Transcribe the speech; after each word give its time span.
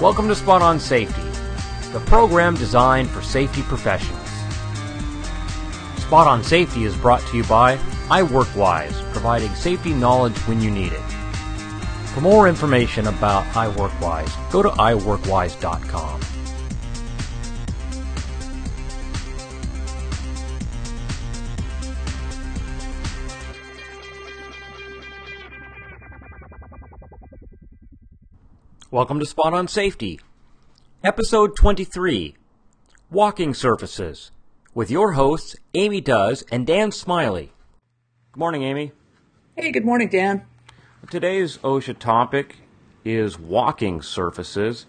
Welcome 0.00 0.28
to 0.28 0.36
Spot 0.36 0.62
on 0.62 0.78
Safety, 0.78 1.22
the 1.90 1.98
program 2.06 2.54
designed 2.54 3.10
for 3.10 3.20
safety 3.20 3.62
professionals. 3.62 4.28
Spot 6.00 6.24
on 6.24 6.44
Safety 6.44 6.84
is 6.84 6.96
brought 6.96 7.20
to 7.22 7.36
you 7.36 7.42
by 7.42 7.78
iWorkWise, 8.06 8.92
providing 9.10 9.52
safety 9.56 9.92
knowledge 9.92 10.38
when 10.46 10.60
you 10.62 10.70
need 10.70 10.92
it. 10.92 11.02
For 12.14 12.20
more 12.20 12.46
information 12.46 13.08
about 13.08 13.44
iWorkWise, 13.54 14.52
go 14.52 14.62
to 14.62 14.68
iWorkWise.com. 14.68 16.20
Welcome 28.90 29.18
to 29.20 29.26
Spot 29.26 29.52
on 29.52 29.68
Safety, 29.68 30.18
Episode 31.04 31.54
23 31.56 32.36
Walking 33.10 33.52
Surfaces, 33.52 34.30
with 34.72 34.90
your 34.90 35.12
hosts, 35.12 35.56
Amy 35.74 36.00
Does 36.00 36.42
and 36.50 36.66
Dan 36.66 36.90
Smiley. 36.90 37.52
Good 38.32 38.38
morning, 38.38 38.62
Amy. 38.62 38.92
Hey, 39.56 39.72
good 39.72 39.84
morning, 39.84 40.08
Dan. 40.08 40.46
Today's 41.10 41.58
OSHA 41.58 41.98
topic 41.98 42.60
is 43.04 43.38
walking 43.38 44.00
surfaces, 44.00 44.86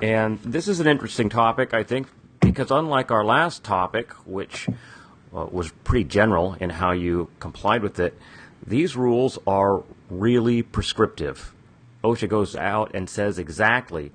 and 0.00 0.38
this 0.44 0.68
is 0.68 0.78
an 0.78 0.86
interesting 0.86 1.28
topic, 1.28 1.74
I 1.74 1.82
think, 1.82 2.06
because 2.38 2.70
unlike 2.70 3.10
our 3.10 3.24
last 3.24 3.64
topic, 3.64 4.12
which 4.24 4.68
uh, 5.34 5.46
was 5.50 5.72
pretty 5.82 6.04
general 6.04 6.54
in 6.60 6.70
how 6.70 6.92
you 6.92 7.30
complied 7.40 7.82
with 7.82 7.98
it, 7.98 8.16
these 8.64 8.94
rules 8.94 9.40
are 9.44 9.82
really 10.08 10.62
prescriptive. 10.62 11.53
OSHA 12.04 12.28
goes 12.28 12.54
out 12.54 12.90
and 12.94 13.08
says 13.08 13.38
exactly 13.38 14.12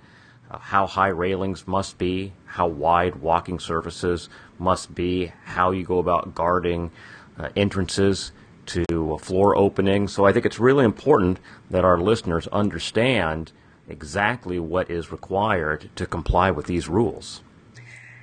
uh, 0.49 0.59
how 0.59 0.87
high 0.87 1.07
railings 1.07 1.67
must 1.67 1.97
be, 1.97 2.33
how 2.45 2.67
wide 2.67 3.15
walking 3.15 3.59
surfaces 3.59 4.29
must 4.57 4.93
be, 4.95 5.31
how 5.43 5.71
you 5.71 5.83
go 5.83 5.99
about 5.99 6.35
guarding 6.35 6.91
uh, 7.37 7.49
entrances 7.55 8.31
to 8.67 9.13
a 9.13 9.17
floor 9.17 9.55
opening. 9.57 10.07
So 10.07 10.25
I 10.25 10.31
think 10.31 10.45
it's 10.45 10.59
really 10.59 10.85
important 10.85 11.39
that 11.71 11.83
our 11.83 11.97
listeners 11.97 12.47
understand 12.47 13.51
exactly 13.87 14.59
what 14.59 14.91
is 14.91 15.11
required 15.11 15.89
to 15.95 16.05
comply 16.05 16.51
with 16.51 16.67
these 16.67 16.87
rules. 16.87 17.41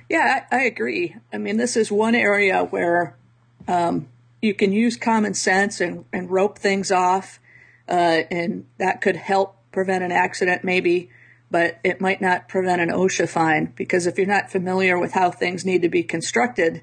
Yeah, 0.09 0.45
I, 0.49 0.55
I 0.55 0.61
agree. 0.61 1.17
I 1.33 1.37
mean, 1.37 1.57
this 1.57 1.75
is 1.75 1.91
one 1.91 2.15
area 2.15 2.63
where 2.63 3.17
um, 3.67 4.07
you 4.41 4.53
can 4.53 4.71
use 4.71 4.95
common 4.95 5.33
sense 5.33 5.81
and, 5.81 6.05
and 6.13 6.31
rope 6.31 6.57
things 6.57 6.91
off, 6.91 7.41
uh, 7.89 8.21
and 8.31 8.65
that 8.77 9.01
could 9.01 9.17
help 9.17 9.56
prevent 9.77 10.03
an 10.03 10.11
accident 10.11 10.63
maybe, 10.63 11.07
but 11.51 11.79
it 11.83 12.01
might 12.01 12.19
not 12.19 12.49
prevent 12.49 12.81
an 12.81 12.89
OSHA 12.89 13.29
fine 13.29 13.71
because 13.75 14.07
if 14.07 14.17
you're 14.17 14.25
not 14.25 14.49
familiar 14.49 14.97
with 14.97 15.11
how 15.11 15.29
things 15.29 15.63
need 15.63 15.83
to 15.83 15.87
be 15.87 16.01
constructed, 16.01 16.81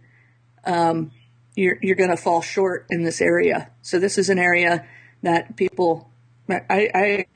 um, 0.64 1.10
you're, 1.56 1.76
you're 1.82 1.96
going 1.96 2.10
to 2.10 2.16
fall 2.16 2.40
short 2.40 2.86
in 2.90 3.02
this 3.02 3.20
area. 3.20 3.68
So 3.82 3.98
this 3.98 4.16
is 4.16 4.28
an 4.28 4.38
area 4.38 4.86
that 5.24 5.56
people, 5.56 6.08
I, 6.48 6.88
I 6.94 7.26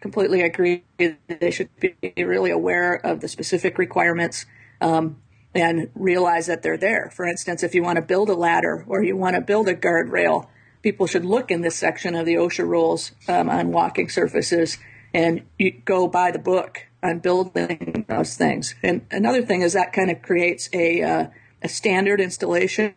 completely 0.00 0.40
agree. 0.40 0.82
They 0.98 1.52
should 1.52 1.68
be 1.78 1.94
really 2.16 2.50
aware 2.50 2.94
of 2.94 3.20
the 3.20 3.28
specific 3.28 3.78
requirements 3.78 4.44
um, 4.80 5.22
and 5.54 5.88
realize 5.94 6.48
that 6.48 6.64
they're 6.64 6.76
there. 6.76 7.12
For 7.14 7.28
instance, 7.28 7.62
if 7.62 7.76
you 7.76 7.84
want 7.84 7.94
to 7.94 8.02
build 8.02 8.28
a 8.28 8.34
ladder 8.34 8.84
or 8.88 9.04
you 9.04 9.16
want 9.16 9.36
to 9.36 9.40
build 9.40 9.68
a 9.68 9.74
guardrail, 9.76 10.48
people 10.82 11.06
should 11.06 11.24
look 11.24 11.50
in 11.50 11.60
this 11.60 11.76
section 11.76 12.14
of 12.14 12.26
the 12.26 12.34
OSHA 12.34 12.66
rules 12.66 13.12
um, 13.28 13.48
on 13.48 13.72
walking 13.72 14.08
surfaces 14.08 14.78
and 15.14 15.42
you 15.58 15.70
go 15.70 16.06
by 16.08 16.30
the 16.30 16.38
book 16.38 16.86
on 17.02 17.18
building 17.18 18.04
those 18.08 18.36
things. 18.36 18.74
And 18.82 19.06
another 19.10 19.42
thing 19.42 19.62
is 19.62 19.72
that 19.72 19.92
kind 19.92 20.10
of 20.10 20.22
creates 20.22 20.68
a 20.72 21.02
uh, 21.02 21.26
a 21.62 21.68
standard 21.68 22.20
installation. 22.20 22.94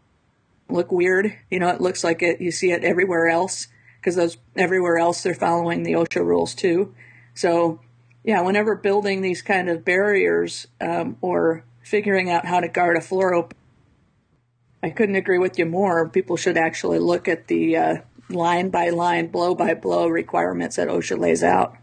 Look 0.70 0.92
weird, 0.92 1.38
you 1.52 1.60
know. 1.60 1.70
It 1.70 1.82
looks 1.82 2.04
like 2.04 2.22
it. 2.22 2.42
You 2.42 2.52
see 2.52 2.72
it 2.72 2.84
everywhere 2.84 3.28
else 3.28 3.68
because 4.00 4.16
those 4.16 4.38
everywhere 4.56 4.98
else 4.98 5.24
they're 5.24 5.36
following 5.36 5.84
the 5.84 5.94
OSHA 5.94 6.26
rules 6.26 6.56
too. 6.56 6.94
So 7.34 7.82
yeah, 8.24 8.42
whenever 8.42 8.76
building 8.76 9.22
these 9.22 9.42
kind 9.42 9.70
of 9.70 9.86
barriers 9.86 10.68
um, 10.82 11.18
or 11.22 11.64
figuring 11.84 12.32
out 12.32 12.46
how 12.46 12.60
to 12.60 12.68
guard 12.68 12.98
a 12.98 13.02
floor 13.02 13.34
open 13.34 13.58
I 14.84 14.90
couldn't 14.90 15.16
agree 15.16 15.40
with 15.40 15.58
you 15.58 15.66
more. 15.66 16.08
People 16.08 16.38
should 16.38 16.58
actually 16.58 17.00
look 17.00 17.28
at 17.28 17.48
the 17.48 17.78
uh, 17.78 17.96
line 18.30 18.70
by 18.70 18.90
line, 18.90 19.28
blow 19.28 19.56
by 19.56 19.74
blow 19.74 20.08
requirements 20.08 20.76
that 20.76 20.88
OSHA 20.88 21.20
lays 21.20 21.44
out. 21.44 21.76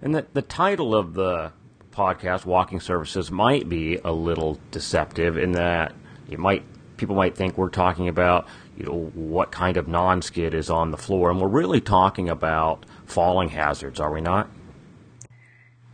And 0.00 0.14
the, 0.14 0.26
the 0.32 0.42
title 0.42 0.94
of 0.94 1.14
the 1.14 1.52
podcast, 1.90 2.44
Walking 2.44 2.80
Surfaces, 2.80 3.30
might 3.30 3.68
be 3.68 3.98
a 4.04 4.12
little 4.12 4.60
deceptive 4.70 5.36
in 5.36 5.52
that 5.52 5.94
you 6.28 6.38
might 6.38 6.64
people 6.96 7.16
might 7.16 7.36
think 7.36 7.58
we're 7.58 7.68
talking 7.68 8.08
about 8.08 8.46
you 8.76 8.84
know 8.84 9.10
what 9.14 9.50
kind 9.50 9.76
of 9.76 9.88
non-skid 9.88 10.54
is 10.54 10.68
on 10.68 10.90
the 10.90 10.96
floor, 10.96 11.30
and 11.30 11.40
we're 11.40 11.48
really 11.48 11.80
talking 11.80 12.28
about 12.28 12.84
falling 13.06 13.48
hazards, 13.48 14.00
are 14.00 14.12
we 14.12 14.20
not? 14.20 14.48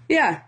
Yeah, 0.09 0.43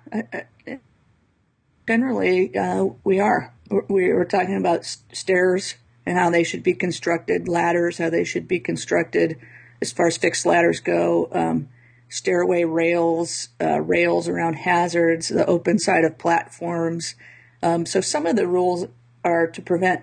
generally 1.86 2.56
uh, 2.56 2.86
we 3.04 3.20
are 3.20 3.53
we 3.70 4.12
were 4.12 4.24
talking 4.24 4.56
about 4.56 4.84
stairs 5.12 5.74
and 6.06 6.18
how 6.18 6.30
they 6.30 6.44
should 6.44 6.62
be 6.62 6.74
constructed, 6.74 7.48
ladders, 7.48 7.98
how 7.98 8.10
they 8.10 8.24
should 8.24 8.46
be 8.46 8.60
constructed 8.60 9.38
as 9.80 9.92
far 9.92 10.06
as 10.06 10.16
fixed 10.16 10.46
ladders 10.46 10.80
go, 10.80 11.28
um, 11.32 11.68
stairway 12.08 12.64
rails, 12.64 13.48
uh, 13.60 13.80
rails 13.80 14.28
around 14.28 14.54
hazards, 14.54 15.28
the 15.28 15.46
open 15.46 15.78
side 15.78 16.04
of 16.04 16.18
platforms. 16.18 17.14
Um, 17.62 17.86
so 17.86 18.00
some 18.00 18.26
of 18.26 18.36
the 18.36 18.46
rules 18.46 18.86
are 19.24 19.46
to 19.46 19.62
prevent 19.62 20.02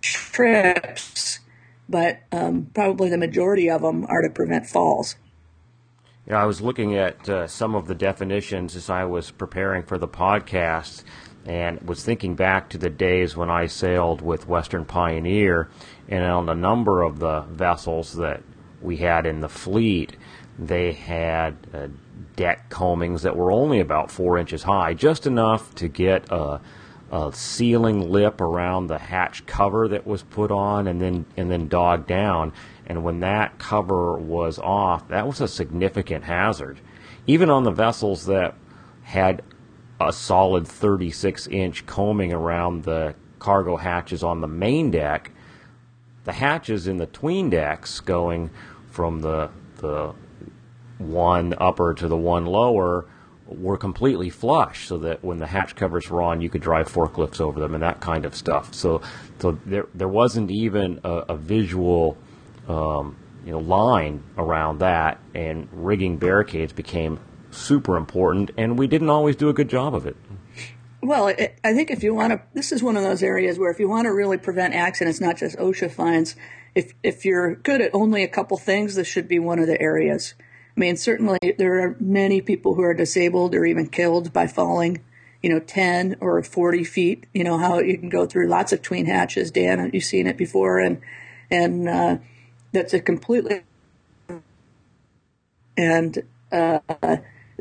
trips, 0.00 1.40
but 1.88 2.20
um, 2.30 2.70
probably 2.74 3.08
the 3.08 3.18
majority 3.18 3.68
of 3.68 3.82
them 3.82 4.06
are 4.08 4.22
to 4.22 4.30
prevent 4.30 4.66
falls. 4.66 5.16
Yeah, 6.26 6.40
I 6.40 6.46
was 6.46 6.60
looking 6.60 6.94
at 6.94 7.28
uh, 7.28 7.46
some 7.48 7.74
of 7.74 7.88
the 7.88 7.96
definitions 7.96 8.76
as 8.76 8.88
I 8.88 9.04
was 9.04 9.32
preparing 9.32 9.82
for 9.82 9.98
the 9.98 10.06
podcast 10.06 11.02
and 11.46 11.80
was 11.82 12.04
thinking 12.04 12.34
back 12.34 12.68
to 12.70 12.78
the 12.78 12.90
days 12.90 13.36
when 13.36 13.50
I 13.50 13.66
sailed 13.66 14.22
with 14.22 14.48
Western 14.48 14.84
Pioneer, 14.84 15.68
and 16.08 16.24
on 16.24 16.48
a 16.48 16.54
number 16.54 17.02
of 17.02 17.18
the 17.18 17.40
vessels 17.42 18.14
that 18.14 18.42
we 18.80 18.98
had 18.98 19.26
in 19.26 19.40
the 19.40 19.48
fleet, 19.48 20.16
they 20.58 20.92
had 20.92 21.56
uh, 21.72 21.88
deck 22.36 22.70
coamings 22.70 23.22
that 23.22 23.36
were 23.36 23.50
only 23.50 23.80
about 23.80 24.10
four 24.10 24.38
inches 24.38 24.62
high, 24.62 24.94
just 24.94 25.26
enough 25.26 25.74
to 25.76 25.88
get 25.88 26.30
a, 26.30 26.60
a 27.10 27.32
sealing 27.32 28.10
lip 28.10 28.40
around 28.40 28.86
the 28.86 28.98
hatch 28.98 29.44
cover 29.46 29.88
that 29.88 30.06
was 30.06 30.22
put 30.22 30.50
on, 30.50 30.86
and 30.86 31.00
then 31.00 31.24
and 31.36 31.50
then 31.50 31.68
dog 31.68 32.06
down. 32.06 32.52
And 32.86 33.04
when 33.04 33.20
that 33.20 33.58
cover 33.58 34.18
was 34.18 34.58
off, 34.58 35.08
that 35.08 35.26
was 35.26 35.40
a 35.40 35.48
significant 35.48 36.24
hazard. 36.24 36.80
Even 37.26 37.50
on 37.50 37.62
the 37.62 37.70
vessels 37.70 38.26
that 38.26 38.54
had 39.02 39.42
a 40.08 40.12
solid 40.12 40.66
36 40.66 41.46
inch 41.48 41.86
coaming 41.86 42.32
around 42.32 42.84
the 42.84 43.14
cargo 43.38 43.76
hatches 43.76 44.22
on 44.22 44.40
the 44.40 44.48
main 44.48 44.90
deck. 44.90 45.30
The 46.24 46.32
hatches 46.32 46.86
in 46.86 46.98
the 46.98 47.06
tween 47.06 47.50
decks 47.50 48.00
going 48.00 48.50
from 48.90 49.20
the 49.20 49.50
the 49.78 50.14
one 50.98 51.54
upper 51.58 51.94
to 51.94 52.06
the 52.06 52.16
one 52.16 52.46
lower 52.46 53.06
were 53.46 53.76
completely 53.76 54.30
flush 54.30 54.86
so 54.86 54.98
that 54.98 55.22
when 55.24 55.38
the 55.38 55.46
hatch 55.46 55.74
covers 55.74 56.08
were 56.08 56.22
on 56.22 56.40
you 56.40 56.48
could 56.48 56.62
drive 56.62 56.90
forklifts 56.90 57.40
over 57.40 57.60
them 57.60 57.74
and 57.74 57.82
that 57.82 58.00
kind 58.00 58.24
of 58.24 58.34
stuff 58.34 58.72
so 58.72 59.02
so 59.40 59.58
there 59.66 59.86
there 59.94 60.08
wasn't 60.08 60.50
even 60.50 61.00
a, 61.04 61.10
a 61.30 61.36
visual 61.36 62.16
um, 62.68 63.16
you 63.44 63.50
know 63.50 63.58
line 63.58 64.22
around 64.38 64.78
that 64.78 65.18
and 65.34 65.68
rigging 65.72 66.16
barricades 66.16 66.72
became 66.72 67.18
super 67.52 67.96
important, 67.96 68.50
and 68.56 68.78
we 68.78 68.86
didn't 68.86 69.10
always 69.10 69.36
do 69.36 69.48
a 69.48 69.52
good 69.52 69.68
job 69.68 69.94
of 69.94 70.06
it. 70.06 70.16
Well, 71.02 71.28
it, 71.28 71.58
I 71.64 71.74
think 71.74 71.90
if 71.90 72.02
you 72.02 72.14
want 72.14 72.32
to, 72.32 72.42
this 72.54 72.70
is 72.70 72.82
one 72.82 72.96
of 72.96 73.02
those 73.02 73.22
areas 73.22 73.58
where 73.58 73.70
if 73.70 73.80
you 73.80 73.88
want 73.88 74.06
to 74.06 74.12
really 74.12 74.38
prevent 74.38 74.74
accidents, 74.74 75.20
not 75.20 75.36
just 75.36 75.56
OSHA 75.58 75.90
fines, 75.90 76.36
if 76.74 76.94
if 77.02 77.24
you're 77.24 77.56
good 77.56 77.80
at 77.80 77.94
only 77.94 78.22
a 78.22 78.28
couple 78.28 78.56
things, 78.56 78.94
this 78.94 79.08
should 79.08 79.28
be 79.28 79.38
one 79.38 79.58
of 79.58 79.66
the 79.66 79.80
areas. 79.80 80.34
I 80.76 80.80
mean, 80.80 80.96
certainly 80.96 81.38
there 81.58 81.80
are 81.82 81.96
many 82.00 82.40
people 82.40 82.74
who 82.74 82.82
are 82.82 82.94
disabled 82.94 83.54
or 83.54 83.64
even 83.66 83.88
killed 83.88 84.32
by 84.32 84.46
falling, 84.46 85.02
you 85.42 85.50
know, 85.50 85.58
10 85.58 86.16
or 86.20 86.42
40 86.42 86.84
feet. 86.84 87.26
You 87.34 87.44
know, 87.44 87.58
how 87.58 87.80
you 87.80 87.98
can 87.98 88.08
go 88.08 88.24
through 88.24 88.48
lots 88.48 88.72
of 88.72 88.80
tween 88.80 89.06
hatches, 89.06 89.50
Dan, 89.50 89.90
you've 89.92 90.04
seen 90.04 90.26
it 90.26 90.38
before. 90.38 90.78
And, 90.78 91.00
and, 91.50 91.88
uh, 91.88 92.16
that's 92.72 92.94
a 92.94 93.00
completely, 93.00 93.64
and, 95.76 96.22
uh, 96.50 96.78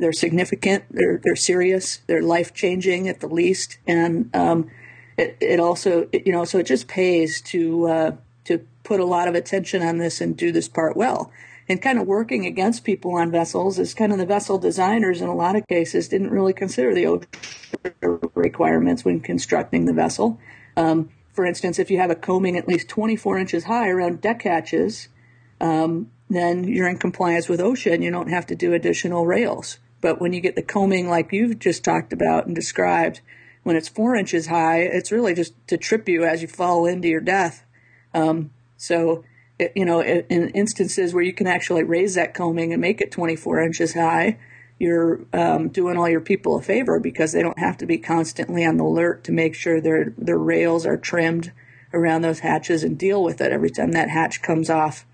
they're 0.02 0.12
significant. 0.12 0.84
They're 0.90 1.22
they're 1.24 1.36
serious. 1.36 2.00
They're 2.08 2.24
life 2.24 2.54
changing 2.54 3.08
at 3.08 3.20
the 3.20 3.28
least, 3.28 3.78
and 3.88 4.36
um, 4.36 4.70
it 5.16 5.38
it 5.40 5.60
also 5.60 6.10
it, 6.12 6.26
you 6.26 6.34
know 6.34 6.44
so 6.44 6.58
it 6.58 6.66
just 6.66 6.88
pays 6.88 7.40
to 7.44 7.88
uh, 7.88 8.12
to 8.46 8.66
put 8.84 9.00
a 9.00 9.06
lot 9.06 9.28
of 9.28 9.36
attention 9.36 9.84
on 9.84 10.00
this 10.00 10.20
and 10.20 10.36
do 10.36 10.52
this 10.52 10.68
part 10.68 10.98
well. 10.98 11.32
and 11.70 11.82
kind 11.82 12.00
of 12.00 12.08
working 12.08 12.46
against 12.46 12.84
people 12.84 13.14
on 13.14 13.32
vessels 13.32 13.78
is 13.80 13.94
kind 13.94 14.12
of 14.12 14.18
the 14.18 14.26
vessel 14.26 14.58
designers 14.58 15.22
in 15.22 15.30
a 15.30 15.36
lot 15.36 15.56
of 15.56 15.66
cases 15.68 16.10
didn't 16.10 16.32
really 16.32 16.52
consider 16.52 16.94
the 16.94 17.04
OSHA 17.04 18.32
requirements 18.34 19.06
when 19.06 19.22
constructing 19.22 19.86
the 19.86 19.94
vessel. 19.94 20.40
Um, 20.76 21.10
for 21.32 21.46
instance, 21.46 21.80
if 21.80 21.90
you 21.92 22.00
have 22.00 22.12
a 22.12 22.16
coaming 22.16 22.58
at 22.58 22.68
least 22.68 22.90
24 22.90 23.38
inches 23.38 23.64
high 23.66 23.88
around 23.88 24.20
deck 24.20 24.42
hatches, 24.42 25.08
um, 25.62 26.10
then 26.30 26.66
you're 26.66 26.90
in 26.90 26.98
compliance 26.98 27.48
with 27.48 27.60
OSHA 27.60 27.94
and 27.94 28.04
you 28.04 28.12
don't 28.12 28.30
have 28.30 28.48
to 28.48 28.56
do 28.56 28.74
additional 28.74 29.26
rails. 29.26 29.78
But 30.02 30.20
when 30.20 30.34
you 30.34 30.42
get 30.42 30.56
the 30.56 30.64
coaming, 30.64 31.08
like 31.08 31.32
you've 31.32 31.60
just 31.60 31.84
talked 31.84 32.12
about 32.12 32.48
and 32.48 32.56
described, 32.56 33.22
when 33.64 33.76
it's 33.76 33.88
four 33.88 34.16
inches 34.16 34.48
high, 34.48 34.80
it's 34.80 35.12
really 35.12 35.36
just 35.36 35.54
to 35.68 35.78
trip 35.78 36.10
you 36.10 36.26
as 36.26 36.42
you 36.42 36.48
fall 36.48 36.86
into 36.86 37.08
your 37.08 37.22
death. 37.22 37.64
Um, 38.14 38.50
so, 38.76 39.24
it, 39.60 39.72
you 39.76 39.86
know, 39.86 40.02
in 40.02 40.50
instances 40.50 41.14
where 41.14 41.24
you 41.24 41.34
can 41.34 41.46
actually 41.46 41.84
raise 41.84 42.16
that 42.16 42.34
coaming 42.34 42.74
and 42.74 42.82
make 42.82 43.00
it 43.00 43.12
24 43.12 43.62
inches 43.62 43.94
high, 43.94 44.40
you're 44.80 45.22
um, 45.32 45.70
doing 45.70 45.96
all 45.96 46.10
your 46.10 46.22
people 46.22 46.58
a 46.58 46.62
favor 46.62 47.00
because 47.00 47.32
they 47.32 47.44
don't 47.44 47.60
have 47.60 47.78
to 47.78 47.86
be 47.86 48.00
constantly 48.00 48.66
on 48.66 48.78
the 48.78 48.84
alert 48.84 49.24
to 49.26 49.32
make 49.32 49.54
sure 49.54 49.80
their 49.80 50.12
their 50.18 50.40
rails 50.40 50.88
are 50.88 50.98
trimmed 50.98 51.52
around 51.94 52.24
those 52.24 52.40
hatches 52.40 52.84
and 52.84 52.98
deal 52.98 53.24
with 53.24 53.42
it 53.42 53.52
every 53.52 53.70
time 53.70 53.92
that 53.92 54.10
hatch 54.10 54.42
comes 54.42 54.72
off 54.72 55.06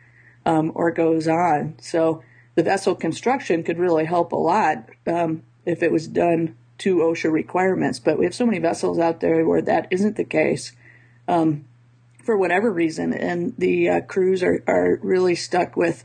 um, 0.45 0.71
or 0.73 0.89
goes 0.91 1.27
on. 1.27 1.75
So 1.81 2.23
the 2.57 2.63
vessel 2.63 2.95
construction 2.95 3.61
could 3.61 3.77
really 3.77 4.05
help 4.05 4.31
a 4.31 4.35
lot 4.35 4.89
um, 5.05 5.43
if 5.63 5.83
it 5.83 5.91
was 5.91 6.07
done 6.07 6.57
to 6.79 6.97
OSHA 6.97 7.31
requirements. 7.31 7.99
But 7.99 8.17
we 8.17 8.25
have 8.25 8.33
so 8.33 8.47
many 8.47 8.57
vessels 8.57 8.97
out 8.97 9.19
there 9.19 9.45
where 9.45 9.61
that 9.61 9.87
isn't 9.91 10.15
the 10.15 10.23
case 10.23 10.71
um, 11.27 11.65
for 12.23 12.35
whatever 12.35 12.71
reason, 12.71 13.13
and 13.13 13.53
the 13.59 13.87
uh, 13.87 14.01
crews 14.01 14.41
are, 14.41 14.63
are 14.65 14.99
really 15.03 15.35
stuck 15.35 15.77
with 15.77 16.03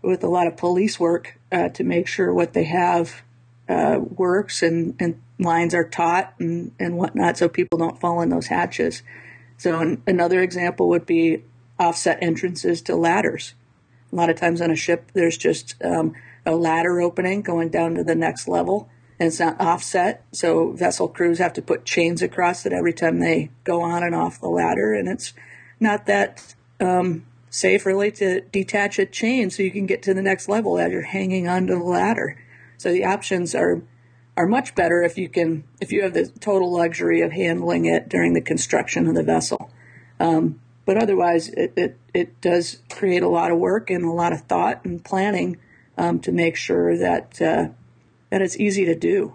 with 0.00 0.22
a 0.22 0.28
lot 0.28 0.46
of 0.46 0.56
police 0.56 1.00
work 1.00 1.36
uh, 1.50 1.68
to 1.70 1.82
make 1.82 2.06
sure 2.06 2.32
what 2.32 2.52
they 2.52 2.62
have 2.62 3.22
uh, 3.68 3.98
works 3.98 4.62
and, 4.62 4.94
and 5.00 5.20
lines 5.40 5.74
are 5.74 5.88
taut 5.88 6.32
and, 6.38 6.70
and 6.78 6.96
whatnot 6.96 7.36
so 7.36 7.48
people 7.48 7.76
don't 7.76 8.00
fall 8.00 8.20
in 8.20 8.28
those 8.28 8.46
hatches. 8.46 9.02
So 9.56 9.80
an, 9.80 10.00
another 10.06 10.40
example 10.40 10.88
would 10.90 11.04
be 11.04 11.42
offset 11.76 12.22
entrances 12.22 12.80
to 12.82 12.94
ladders. 12.94 13.54
A 14.12 14.16
lot 14.16 14.30
of 14.30 14.36
times 14.36 14.60
on 14.60 14.70
a 14.70 14.76
ship, 14.76 15.10
there's 15.12 15.36
just 15.36 15.74
um, 15.84 16.14
a 16.46 16.54
ladder 16.54 17.00
opening 17.00 17.42
going 17.42 17.68
down 17.68 17.94
to 17.94 18.04
the 18.04 18.14
next 18.14 18.48
level, 18.48 18.88
and 19.18 19.26
it's 19.28 19.40
not 19.40 19.60
offset. 19.60 20.24
So 20.32 20.72
vessel 20.72 21.08
crews 21.08 21.38
have 21.38 21.52
to 21.54 21.62
put 21.62 21.84
chains 21.84 22.22
across 22.22 22.64
it 22.64 22.72
every 22.72 22.92
time 22.92 23.20
they 23.20 23.50
go 23.64 23.82
on 23.82 24.02
and 24.02 24.14
off 24.14 24.40
the 24.40 24.48
ladder, 24.48 24.94
and 24.94 25.08
it's 25.08 25.34
not 25.80 26.06
that 26.06 26.54
um, 26.80 27.26
safe 27.50 27.86
really 27.86 28.10
to 28.12 28.40
detach 28.40 28.98
a 28.98 29.06
chain 29.06 29.50
so 29.50 29.62
you 29.62 29.70
can 29.70 29.86
get 29.86 30.02
to 30.02 30.14
the 30.14 30.22
next 30.22 30.48
level 30.48 30.78
as 30.78 30.92
you're 30.92 31.02
hanging 31.02 31.48
onto 31.48 31.74
the 31.74 31.84
ladder. 31.84 32.36
So 32.76 32.92
the 32.92 33.04
options 33.04 33.54
are 33.54 33.82
are 34.36 34.46
much 34.46 34.76
better 34.76 35.02
if 35.02 35.18
you 35.18 35.28
can 35.28 35.64
if 35.80 35.90
you 35.90 36.02
have 36.02 36.14
the 36.14 36.28
total 36.40 36.72
luxury 36.72 37.20
of 37.20 37.32
handling 37.32 37.86
it 37.86 38.08
during 38.08 38.34
the 38.34 38.40
construction 38.40 39.08
of 39.08 39.14
the 39.14 39.22
vessel. 39.22 39.70
Um, 40.20 40.60
but 40.88 40.96
otherwise, 40.96 41.50
it, 41.50 41.74
it, 41.76 41.98
it 42.14 42.40
does 42.40 42.78
create 42.90 43.22
a 43.22 43.28
lot 43.28 43.50
of 43.50 43.58
work 43.58 43.90
and 43.90 44.06
a 44.06 44.10
lot 44.10 44.32
of 44.32 44.40
thought 44.44 44.82
and 44.86 45.04
planning 45.04 45.58
um, 45.98 46.18
to 46.20 46.32
make 46.32 46.56
sure 46.56 46.96
that 46.96 47.42
uh, 47.42 47.68
that 48.30 48.40
it's 48.40 48.56
easy 48.56 48.86
to 48.86 48.94
do. 48.94 49.34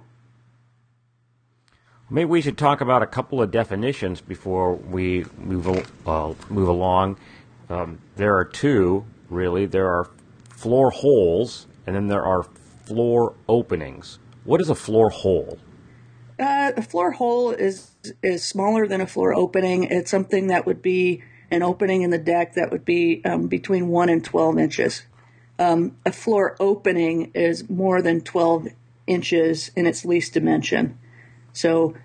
Maybe 2.09 2.25
we 2.25 2.41
should 2.41 2.57
talk 2.57 2.81
about 2.81 3.03
a 3.03 3.05
couple 3.05 3.39
of 3.39 3.51
definitions 3.51 4.19
before 4.19 4.73
we 4.73 5.27
move 5.37 5.67
uh, 6.07 6.33
move 6.49 6.67
along. 6.67 7.17
Um, 7.69 7.99
there 8.15 8.35
are 8.35 8.45
two 8.45 9.05
really. 9.29 9.67
There 9.67 9.87
are 9.87 10.09
floor 10.49 10.89
holes, 10.89 11.67
and 11.85 11.95
then 11.95 12.07
there 12.07 12.25
are 12.25 12.47
floor 12.85 13.35
openings. 13.47 14.17
What 14.43 14.59
is 14.59 14.71
a 14.71 14.75
floor 14.75 15.11
hole? 15.11 15.59
Uh, 16.39 16.71
a 16.75 16.81
floor 16.81 17.11
hole 17.11 17.51
is 17.51 17.91
is 18.23 18.43
smaller 18.43 18.87
than 18.87 19.01
a 19.01 19.05
floor 19.05 19.35
opening. 19.35 19.83
It's 19.83 20.09
something 20.09 20.47
that 20.47 20.65
would 20.65 20.81
be 20.81 21.21
an 21.51 21.63
opening 21.63 22.01
in 22.01 22.09
the 22.09 22.17
deck 22.17 22.53
that 22.55 22.71
would 22.71 22.85
be 22.85 23.23
um, 23.25 23.47
between 23.47 23.87
1 23.87 24.09
and 24.09 24.23
12 24.23 24.57
inches. 24.57 25.03
Um, 25.59 25.95
a 26.05 26.11
floor 26.11 26.55
opening 26.59 27.31
is 27.33 27.69
more 27.69 28.01
than 28.01 28.21
12 28.21 28.67
inches 29.07 29.71
in 29.75 29.85
its 29.85 30.05
least 30.05 30.33
dimension. 30.33 30.97
So 31.53 31.95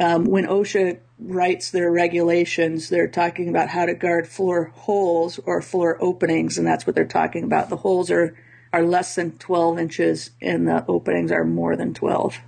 um, 0.00 0.24
when 0.24 0.46
OSHA 0.46 0.98
writes 1.18 1.70
their 1.70 1.90
regulations, 1.90 2.88
they're 2.88 3.08
talking 3.08 3.48
about 3.48 3.68
how 3.68 3.86
to 3.86 3.94
guard 3.94 4.28
floor 4.28 4.72
holes 4.74 5.38
or 5.44 5.60
floor 5.60 5.98
openings, 6.00 6.56
and 6.56 6.66
that's 6.66 6.86
what 6.86 6.94
they're 6.94 7.04
talking 7.04 7.44
about. 7.44 7.68
The 7.68 7.76
holes 7.76 8.10
are, 8.10 8.36
are 8.72 8.82
less 8.82 9.14
than 9.16 9.32
12 9.32 9.78
inches, 9.78 10.30
and 10.40 10.66
the 10.66 10.84
openings 10.86 11.32
are 11.32 11.44
more 11.44 11.76
than 11.76 11.92
12. 11.94 12.38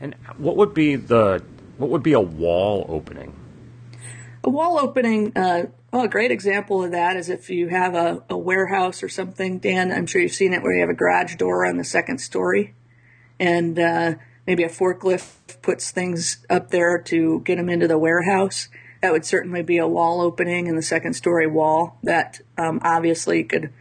And 0.00 0.14
what 0.36 0.56
would 0.56 0.74
be 0.74 0.96
the 0.96 1.42
what 1.78 1.90
would 1.90 2.02
be 2.02 2.12
a 2.12 2.20
wall 2.20 2.86
opening? 2.88 3.32
A 4.44 4.50
wall 4.50 4.78
opening, 4.78 5.32
uh, 5.36 5.66
well, 5.92 6.02
a 6.02 6.08
great 6.08 6.32
example 6.32 6.82
of 6.82 6.90
that 6.90 7.16
is 7.16 7.28
if 7.28 7.48
you 7.48 7.68
have 7.68 7.94
a, 7.94 8.24
a, 8.28 8.36
warehouse 8.36 9.02
or 9.02 9.08
something, 9.08 9.58
Dan, 9.58 9.92
I'm 9.92 10.06
sure 10.06 10.20
you've 10.20 10.32
seen 10.32 10.52
it 10.52 10.62
where 10.62 10.74
you 10.74 10.80
have 10.80 10.90
a 10.90 10.94
garage 10.94 11.36
door 11.36 11.64
on 11.64 11.76
the 11.76 11.84
second 11.84 12.18
story 12.18 12.74
and 13.38 13.78
uh, 13.78 14.14
maybe 14.46 14.64
a 14.64 14.68
forklift 14.68 15.62
puts 15.62 15.92
things 15.92 16.44
up 16.50 16.70
there 16.70 16.98
to 16.98 17.40
get 17.40 17.56
them 17.56 17.68
into 17.68 17.86
the 17.86 17.98
warehouse. 17.98 18.68
That 19.00 19.12
would 19.12 19.24
certainly 19.24 19.62
be 19.62 19.78
a 19.78 19.86
wall 19.86 20.20
opening 20.20 20.66
in 20.66 20.74
the 20.74 20.82
second 20.82 21.14
story 21.14 21.46
wall 21.46 21.98
that 22.02 22.40
um, 22.58 22.80
obviously 22.82 23.44
could 23.44 23.72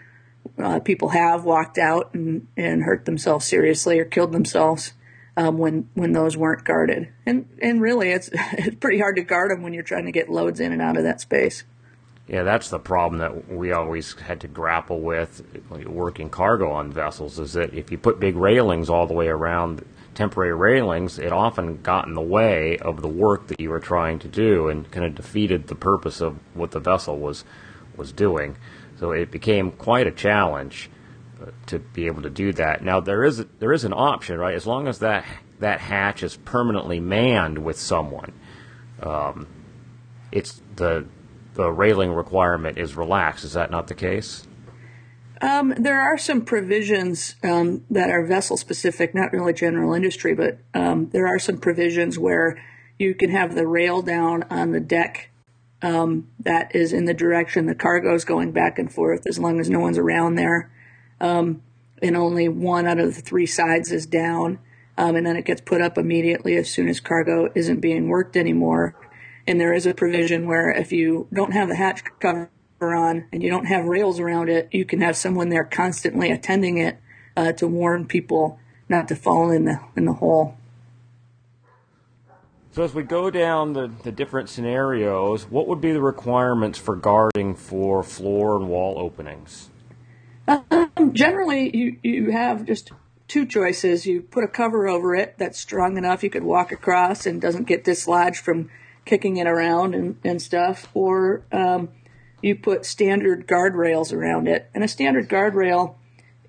uh, 0.58 0.80
people 0.80 1.10
have 1.10 1.44
walked 1.44 1.78
out 1.78 2.14
and, 2.14 2.48
and 2.56 2.84
hurt 2.84 3.06
themselves 3.06 3.46
seriously 3.46 4.00
or 4.00 4.06
killed 4.06 4.32
themselves 4.32 4.94
um, 5.38 5.58
when 5.58 5.90
when 5.94 6.12
those 6.12 6.38
weren't 6.38 6.64
guarded. 6.64 7.10
And 7.26 7.48
and 7.62 7.82
really, 7.82 8.12
it's 8.12 8.30
it's 8.34 8.76
pretty 8.78 9.00
hard 9.00 9.16
to 9.18 9.24
guard 9.24 9.52
them 9.52 9.64
when 9.64 9.74
you're 9.74 9.84
trying 9.84 10.06
to 10.06 10.12
get 10.12 10.30
loads 10.30 10.60
in 10.60 10.72
and 10.72 10.82
out 10.82 10.98
of 10.98 11.04
that 11.04 11.22
space. 11.22 11.64
Yeah, 12.28 12.44
that's 12.44 12.70
the 12.70 12.80
problem 12.80 13.20
that 13.20 13.52
we 13.52 13.74
always 13.74 14.14
had 14.14 14.40
to 14.42 14.48
grapple 14.48 15.02
with 15.02 15.44
working 15.86 16.30
cargo 16.30 16.72
on 16.72 16.92
vessels. 16.92 17.40
Is 17.40 17.54
that 17.54 17.74
if 17.74 17.92
you 17.92 17.98
put 17.98 18.20
big 18.20 18.36
railings 18.36 18.90
all 18.90 19.06
the 19.06 19.14
way 19.14 19.28
around, 19.28 19.84
temporary 20.14 20.54
railings, 20.54 21.20
it 21.20 21.34
often 21.34 21.82
got 21.82 22.08
in 22.08 22.14
the 22.14 22.22
way 22.22 22.78
of 22.78 23.02
the 23.02 23.08
work 23.08 23.48
that 23.48 23.60
you 23.60 23.70
were 23.70 23.80
trying 23.80 24.20
to 24.20 24.28
do 24.28 24.70
and 24.70 24.90
kind 24.92 25.06
of 25.06 25.16
defeated 25.16 25.68
the 25.68 25.76
purpose 25.76 26.22
of 26.22 26.38
what 26.54 26.72
the 26.72 26.80
vessel 26.80 27.18
was 27.18 27.44
was 27.98 28.12
doing. 28.12 28.56
So 28.98 29.12
it 29.12 29.32
became 29.32 29.72
quite 29.72 30.08
a 30.08 30.12
challenge 30.12 30.90
to 31.68 31.80
be 31.80 32.08
able 32.08 32.22
to 32.22 32.30
do 32.30 32.54
that. 32.54 32.84
Now 32.84 33.00
there 33.00 33.24
is 33.24 33.46
there 33.60 33.74
is 33.74 33.84
an 33.84 33.94
option, 33.94 34.38
right? 34.38 34.56
As 34.56 34.68
long 34.68 34.88
as 34.88 35.00
that 35.00 35.26
that 35.60 35.80
hatch 35.80 36.24
is 36.24 36.38
permanently 36.38 37.00
manned 37.00 37.60
with 37.60 37.78
someone, 37.78 38.34
um, 39.02 39.48
it's 40.32 40.62
the 40.76 41.06
the 41.54 41.72
railing 41.72 42.12
requirement 42.12 42.78
is 42.78 42.96
relaxed. 42.96 43.44
Is 43.44 43.54
that 43.54 43.72
not 43.72 43.88
the 43.88 43.96
case? 43.96 44.48
Um, 45.42 45.74
there 45.76 46.00
are 46.00 46.20
some 46.20 46.46
provisions 46.46 47.36
um, 47.44 47.84
that 47.90 48.12
are 48.12 48.24
vessel 48.24 48.58
specific, 48.58 49.16
not 49.16 49.34
really 49.34 49.54
general 49.54 49.94
industry, 49.94 50.36
but 50.36 50.60
um, 50.76 51.10
there 51.10 51.26
are 51.26 51.40
some 51.40 51.58
provisions 51.58 52.20
where 52.20 52.64
you 53.00 53.16
can 53.16 53.32
have 53.32 53.56
the 53.56 53.66
rail 53.66 54.04
down 54.04 54.44
on 54.52 54.72
the 54.72 54.80
deck 54.80 55.32
um, 55.82 56.30
that 56.40 56.76
is 56.76 56.94
in 56.94 57.06
the 57.06 57.14
direction 57.14 57.66
the 57.66 57.74
cargo 57.74 58.14
is 58.14 58.24
going 58.24 58.52
back 58.52 58.78
and 58.78 58.94
forth, 58.94 59.26
as 59.26 59.40
long 59.40 59.60
as 59.60 59.68
no 59.68 59.80
one's 59.80 59.98
around 59.98 60.36
there 60.36 60.70
um, 61.22 61.62
and 62.02 62.18
only 62.18 62.50
one 62.50 62.88
out 62.88 63.00
of 63.00 63.16
the 63.16 63.22
three 63.22 63.46
sides 63.46 63.92
is 63.92 64.06
down. 64.06 64.60
Um, 64.98 65.16
and 65.16 65.26
then 65.26 65.38
it 65.38 65.46
gets 65.46 65.62
put 65.62 65.82
up 65.82 65.98
immediately 65.98 66.58
as 66.58 66.70
soon 66.70 66.90
as 66.90 67.00
cargo 67.00 67.50
isn't 67.56 67.80
being 67.80 68.10
worked 68.10 68.36
anymore. 68.36 68.96
And 69.48 69.60
there 69.60 69.74
is 69.74 69.86
a 69.86 69.94
provision 69.94 70.48
where 70.48 70.70
if 70.70 70.92
you 70.92 71.28
don't 71.34 71.54
have 71.54 71.70
the 71.70 71.76
hatch 71.76 72.04
cover 72.20 72.50
on 72.82 73.26
and 73.32 73.42
you 73.42 73.50
don't 73.50 73.66
have 73.66 73.86
rails 73.86 74.20
around 74.20 74.50
it, 74.50 74.68
you 74.72 74.84
can 74.84 75.02
have 75.02 75.16
someone 75.16 75.50
there 75.50 75.64
constantly 75.64 76.30
attending 76.30 76.78
it 76.78 77.00
uh, 77.38 77.54
to 77.54 77.68
warn 77.68 78.06
people 78.06 78.60
not 78.90 79.08
to 79.08 79.16
fall 79.16 79.50
in 79.50 79.66
the 79.66 79.80
in 79.96 80.06
the 80.06 80.14
hole. 80.14 80.58
So 82.74 82.84
as 82.84 82.94
we 82.94 83.04
go 83.04 83.30
down 83.30 83.74
the, 83.74 83.92
the 84.04 84.12
different 84.12 84.50
scenarios, 84.50 85.44
what 85.44 85.68
would 85.68 85.82
be 85.82 85.92
the 85.92 86.02
requirements 86.02 86.80
for 86.80 86.96
guarding 86.96 87.56
for 87.56 88.02
floor 88.02 88.56
and 88.58 88.70
wall 88.70 88.98
openings? 88.98 89.70
Um, 90.48 90.91
generally, 91.10 91.76
you, 91.76 91.98
you 92.04 92.32
have 92.32 92.66
just 92.66 92.92
two 93.28 93.46
choices. 93.46 94.06
You 94.06 94.22
put 94.22 94.44
a 94.44 94.48
cover 94.48 94.88
over 94.88 95.16
it 95.16 95.36
that's 95.38 95.58
strong 95.58 95.98
enough 95.98 96.24
you 96.24 96.30
could 96.30 96.44
walk 96.44 96.72
across 96.72 97.26
and 97.26 97.42
doesn't 97.42 97.68
get 97.68 97.84
dislodged 97.84 98.44
from 98.44 98.70
kicking 99.06 99.38
it 99.38 99.48
around 99.48 99.96
and, 99.96 100.18
and 100.24 100.42
stuff, 100.42 100.88
or 100.94 101.44
um, 101.52 101.90
you 102.42 102.56
put 102.56 102.86
standard 102.86 103.48
guardrails 103.48 104.14
around 104.14 104.48
it. 104.48 104.70
And 104.74 104.84
a 104.84 104.88
standard 104.88 105.30
guardrail 105.30 105.96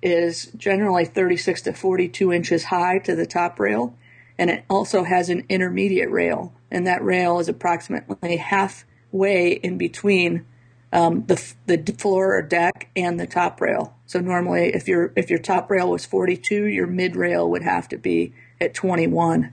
is 0.01 0.51
generally 0.57 1.05
36 1.05 1.61
to 1.61 1.73
42 1.73 2.31
inches 2.33 2.65
high 2.65 2.99
to 2.99 3.15
the 3.15 3.25
top 3.25 3.59
rail, 3.59 3.95
and 4.37 4.49
it 4.49 4.65
also 4.69 5.03
has 5.03 5.29
an 5.29 5.45
intermediate 5.49 6.11
rail, 6.11 6.53
and 6.69 6.85
that 6.85 7.03
rail 7.03 7.39
is 7.39 7.47
approximately 7.47 8.37
halfway 8.37 9.53
in 9.53 9.77
between 9.77 10.45
um, 10.93 11.25
the 11.25 11.53
the 11.65 11.93
floor 11.93 12.37
or 12.37 12.41
deck 12.43 12.89
and 12.95 13.19
the 13.19 13.27
top 13.27 13.59
rail. 13.59 13.95
So 14.05 14.19
normally, 14.19 14.73
if 14.73 14.87
your 14.87 15.11
if 15.15 15.29
your 15.29 15.39
top 15.39 15.69
rail 15.69 15.89
was 15.89 16.05
42, 16.05 16.65
your 16.65 16.87
mid 16.87 17.15
rail 17.15 17.49
would 17.49 17.63
have 17.63 17.89
to 17.89 17.97
be 17.97 18.33
at 18.61 18.75
21. 18.75 19.51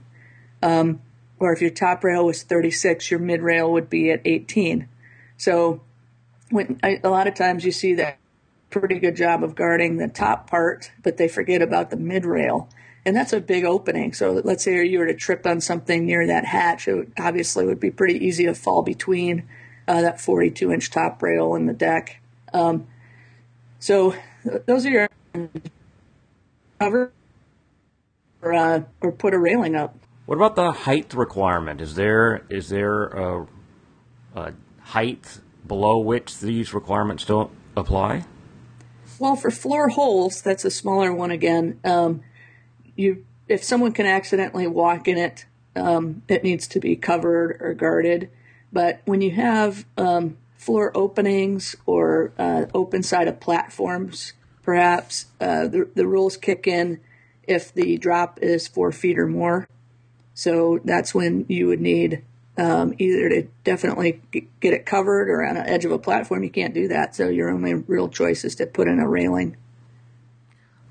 Um, 0.61 1.01
or 1.39 1.51
if 1.51 1.59
your 1.59 1.71
top 1.71 2.03
rail 2.03 2.23
was 2.23 2.43
36, 2.43 3.09
your 3.09 3.19
mid 3.19 3.41
rail 3.41 3.71
would 3.71 3.89
be 3.89 4.11
at 4.11 4.21
18. 4.23 4.87
So 5.37 5.81
when 6.51 6.79
I, 6.83 6.99
a 7.03 7.09
lot 7.09 7.25
of 7.25 7.33
times 7.33 7.65
you 7.65 7.71
see 7.71 7.95
that 7.95 8.19
pretty 8.69 8.99
good 8.99 9.15
job 9.15 9.43
of 9.43 9.55
guarding 9.55 9.97
the 9.97 10.07
top 10.07 10.47
part, 10.47 10.91
but 11.01 11.17
they 11.17 11.27
forget 11.27 11.63
about 11.63 11.89
the 11.89 11.97
mid 11.97 12.23
rail. 12.23 12.69
And 13.03 13.15
that's 13.15 13.33
a 13.33 13.41
big 13.41 13.65
opening. 13.65 14.13
So 14.13 14.41
let's 14.43 14.63
say 14.63 14.85
you 14.85 14.99
were 14.99 15.07
to 15.07 15.15
trip 15.15 15.47
on 15.47 15.59
something 15.59 16.05
near 16.05 16.27
that 16.27 16.45
hatch, 16.45 16.87
it 16.87 16.93
would, 16.93 17.13
obviously 17.19 17.65
would 17.65 17.79
be 17.79 17.89
pretty 17.89 18.23
easy 18.23 18.45
to 18.45 18.53
fall 18.53 18.83
between 18.83 19.49
uh, 19.87 20.01
that 20.01 20.21
42 20.21 20.71
inch 20.71 20.89
top 20.89 21.21
rail 21.21 21.55
and 21.55 21.67
the 21.67 21.73
deck. 21.73 22.21
Um, 22.53 22.87
so 23.79 24.15
those 24.65 24.85
are 24.85 24.89
your 24.89 25.09
cover 26.79 27.11
or, 28.41 28.53
uh, 28.53 28.83
or 29.01 29.11
put 29.11 29.33
a 29.33 29.39
railing 29.39 29.75
up. 29.75 29.95
What 30.25 30.35
about 30.35 30.55
the 30.55 30.71
height 30.71 31.13
requirement? 31.13 31.81
Is 31.81 31.95
there 31.95 32.45
is 32.49 32.69
there 32.69 33.07
a, 33.07 33.47
a 34.35 34.53
height 34.79 35.39
below 35.67 35.97
which 35.97 36.39
these 36.39 36.73
requirements 36.73 37.25
don't 37.25 37.51
apply? 37.75 38.25
Well, 39.19 39.35
for 39.35 39.51
floor 39.51 39.89
holes, 39.89 40.41
that's 40.41 40.65
a 40.65 40.71
smaller 40.71 41.13
one 41.13 41.31
again. 41.31 41.79
Um, 41.83 42.21
you, 42.95 43.25
if 43.47 43.63
someone 43.63 43.91
can 43.91 44.05
accidentally 44.05 44.67
walk 44.67 45.07
in 45.07 45.17
it, 45.17 45.45
um, 45.75 46.23
it 46.27 46.43
needs 46.43 46.67
to 46.69 46.79
be 46.79 46.95
covered 46.95 47.57
or 47.59 47.73
guarded. 47.73 48.29
But 48.71 49.01
when 49.05 49.21
you 49.21 49.31
have 49.31 49.85
um, 49.97 50.37
floor 50.57 50.91
openings 50.95 51.75
or 51.85 52.33
uh, 52.37 52.65
open 52.73 53.03
sided 53.03 53.41
platforms, 53.41 54.33
perhaps 54.61 55.25
uh, 55.39 55.67
the, 55.67 55.89
the 55.95 56.07
rules 56.07 56.37
kick 56.37 56.67
in 56.67 56.99
if 57.43 57.73
the 57.73 57.97
drop 57.97 58.39
is 58.41 58.67
four 58.67 58.91
feet 58.91 59.19
or 59.19 59.27
more. 59.27 59.67
So 60.33 60.79
that's 60.85 61.13
when 61.13 61.45
you 61.49 61.67
would 61.67 61.81
need 61.81 62.23
um, 62.57 62.93
either 62.97 63.29
to 63.29 63.47
definitely 63.63 64.21
get 64.31 64.73
it 64.73 64.85
covered 64.85 65.29
or 65.29 65.43
on 65.43 65.55
the 65.55 65.67
edge 65.67 65.85
of 65.85 65.91
a 65.91 65.99
platform. 65.99 66.43
You 66.43 66.49
can't 66.49 66.73
do 66.73 66.87
that. 66.89 67.15
So 67.15 67.27
your 67.27 67.49
only 67.49 67.73
real 67.73 68.07
choice 68.07 68.45
is 68.45 68.55
to 68.55 68.65
put 68.65 68.87
in 68.87 68.99
a 68.99 69.07
railing. 69.07 69.57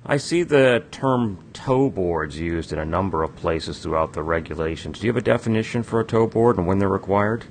I 0.05 0.17
see 0.17 0.43
the 0.43 0.83
term 0.91 1.39
toe 1.53 1.91
boards 1.91 2.39
used 2.39 2.73
in 2.73 2.79
a 2.79 2.85
number 2.85 3.23
of 3.23 3.37
places 3.37 3.81
throughout 3.81 4.15
the 4.15 4.23
regulations. 4.23 4.99
Do 4.99 5.07
you 5.07 5.13
have 5.13 5.23
a 5.23 5.25
definition 5.25 5.83
for 5.83 6.01
a 6.01 6.05
toe 6.05 6.27
board 6.27 6.57
and 6.57 6.67
when 6.67 6.79
they're 6.79 6.89
required? 6.89 7.45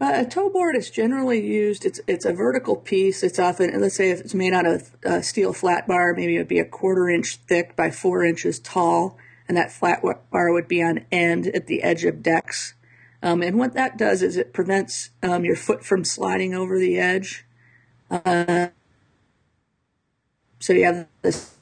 Uh, 0.00 0.12
a 0.14 0.24
toe 0.24 0.48
board 0.48 0.76
is 0.76 0.90
generally 0.90 1.44
used. 1.44 1.84
It's 1.84 2.00
it's 2.06 2.24
a 2.24 2.32
vertical 2.32 2.76
piece. 2.76 3.22
It's 3.22 3.38
often 3.38 3.80
let's 3.80 3.96
say 3.96 4.10
if 4.10 4.20
it's 4.20 4.34
made 4.34 4.52
out 4.52 4.66
of 4.66 4.96
uh, 5.04 5.20
steel 5.22 5.52
flat 5.52 5.88
bar, 5.88 6.14
maybe 6.14 6.36
it 6.36 6.38
would 6.38 6.48
be 6.48 6.60
a 6.60 6.64
quarter 6.64 7.08
inch 7.08 7.36
thick 7.48 7.74
by 7.74 7.90
four 7.90 8.24
inches 8.24 8.60
tall, 8.60 9.18
and 9.48 9.56
that 9.56 9.72
flat 9.72 10.02
bar 10.30 10.52
would 10.52 10.68
be 10.68 10.82
on 10.82 11.04
end 11.10 11.48
at 11.48 11.66
the 11.66 11.82
edge 11.82 12.04
of 12.04 12.22
decks. 12.22 12.74
Um, 13.22 13.42
and 13.42 13.58
what 13.58 13.74
that 13.74 13.98
does 13.98 14.22
is 14.22 14.36
it 14.36 14.52
prevents 14.52 15.10
um, 15.22 15.44
your 15.44 15.56
foot 15.56 15.84
from 15.84 16.04
sliding 16.04 16.54
over 16.54 16.78
the 16.78 16.98
edge. 16.98 17.44
Uh, 18.08 18.68
so 20.60 20.72
you 20.72 20.84
have 20.84 21.08
this 21.22 21.54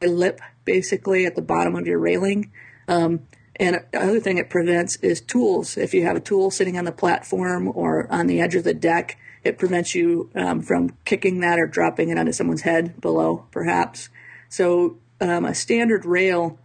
lip 0.00 0.40
basically 0.64 1.26
at 1.26 1.34
the 1.34 1.42
bottom 1.42 1.74
of 1.74 1.86
your 1.88 1.98
railing. 1.98 2.52
Um, 2.86 3.26
and 3.56 3.84
the 3.92 4.00
other 4.00 4.20
thing 4.20 4.38
it 4.38 4.50
prevents 4.50 4.96
is 4.96 5.20
tools. 5.20 5.76
If 5.76 5.92
you 5.94 6.04
have 6.04 6.16
a 6.16 6.20
tool 6.20 6.50
sitting 6.50 6.78
on 6.78 6.84
the 6.84 6.92
platform 6.92 7.70
or 7.74 8.10
on 8.10 8.26
the 8.26 8.40
edge 8.40 8.54
of 8.54 8.64
the 8.64 8.74
deck, 8.74 9.18
it 9.44 9.58
prevents 9.58 9.94
you 9.94 10.30
um, 10.34 10.62
from 10.62 10.96
kicking 11.04 11.40
that 11.40 11.58
or 11.58 11.66
dropping 11.66 12.08
it 12.08 12.18
onto 12.18 12.32
someone's 12.32 12.62
head 12.62 13.00
below, 13.00 13.46
perhaps. 13.50 14.08
So 14.48 14.98
um, 15.20 15.44
a 15.44 15.54
standard 15.54 16.04
rail, 16.04 16.58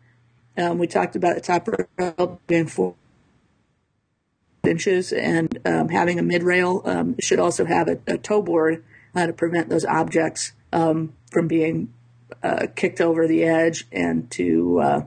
um, 0.58 0.78
we 0.78 0.88
talked 0.88 1.16
about 1.16 1.36
the 1.36 1.42
top 1.42 1.68
rail 1.98 2.40
being 2.48 2.68
four 2.68 2.96
inches, 4.64 5.12
and 5.12 5.60
um, 5.66 5.90
having 5.90 6.20
a 6.20 6.24
mid 6.24 6.44
rail 6.44 6.82
um, 6.86 7.16
should 7.20 7.40
also 7.40 7.66
have 7.66 7.88
a, 7.88 8.00
a 8.08 8.18
toe 8.18 8.42
board 8.42 8.84
uh, 9.16 9.28
to 9.28 9.34
prevent 9.34 9.70
those 9.70 9.86
objects 9.86 10.54
um, 10.72 11.14
from 11.32 11.48
being 11.48 11.94
uh, 12.44 12.68
kicked 12.76 13.02
over 13.02 13.28
the 13.28 13.44
edge 13.44 13.86
and 13.92 14.30
to 14.32 14.80
uh, 14.80 15.02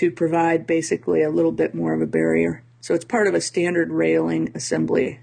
to 0.00 0.10
provide 0.10 0.66
basically 0.66 1.22
a 1.22 1.28
little 1.28 1.52
bit 1.52 1.74
more 1.74 1.92
of 1.92 2.00
a 2.00 2.06
barrier. 2.06 2.62
So 2.80 2.94
it's 2.94 3.04
part 3.04 3.26
of 3.26 3.34
a 3.34 3.40
standard 3.42 3.90
railing 3.90 4.50
assembly. 4.54 5.20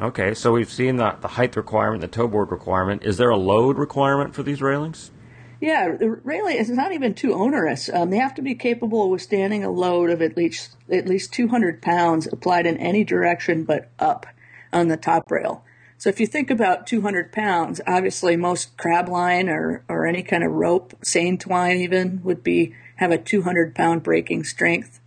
Okay, 0.00 0.32
so 0.32 0.52
we've 0.52 0.70
seen 0.70 0.94
the, 0.94 1.16
the 1.20 1.26
height 1.26 1.56
requirement, 1.56 2.00
the 2.00 2.06
toe 2.06 2.28
board 2.28 2.52
requirement. 2.52 3.02
Is 3.02 3.16
there 3.16 3.30
a 3.30 3.36
load 3.36 3.76
requirement 3.76 4.32
for 4.32 4.44
these 4.44 4.62
railings? 4.62 5.10
Yeah, 5.60 5.96
the 5.96 6.08
railing 6.08 6.56
is 6.56 6.70
not 6.70 6.92
even 6.92 7.14
too 7.14 7.34
onerous. 7.34 7.88
Um, 7.92 8.10
they 8.10 8.18
have 8.18 8.36
to 8.36 8.42
be 8.42 8.54
capable 8.54 9.02
of 9.02 9.10
withstanding 9.10 9.64
a 9.64 9.72
load 9.72 10.08
of 10.08 10.22
at 10.22 10.36
least 10.36 10.76
at 10.88 11.08
least 11.08 11.32
200 11.32 11.82
pounds 11.82 12.28
applied 12.28 12.66
in 12.66 12.76
any 12.76 13.02
direction 13.02 13.64
but 13.64 13.90
up 13.98 14.24
on 14.72 14.86
the 14.86 14.96
top 14.96 15.28
rail. 15.32 15.64
So 15.98 16.10
if 16.10 16.20
you 16.20 16.28
think 16.28 16.48
about 16.48 16.86
200 16.86 17.32
pounds, 17.32 17.80
obviously 17.88 18.36
most 18.36 18.76
crab 18.76 19.08
line 19.08 19.48
or, 19.48 19.82
or 19.88 20.06
any 20.06 20.22
kind 20.22 20.44
of 20.44 20.52
rope, 20.52 20.94
seine 21.02 21.38
twine 21.38 21.78
even, 21.78 22.22
would 22.22 22.44
be 22.44 22.74
have 22.96 23.10
a 23.10 23.18
200 23.18 23.74
pound 23.74 24.02
breaking 24.02 24.44
strength. 24.44 25.00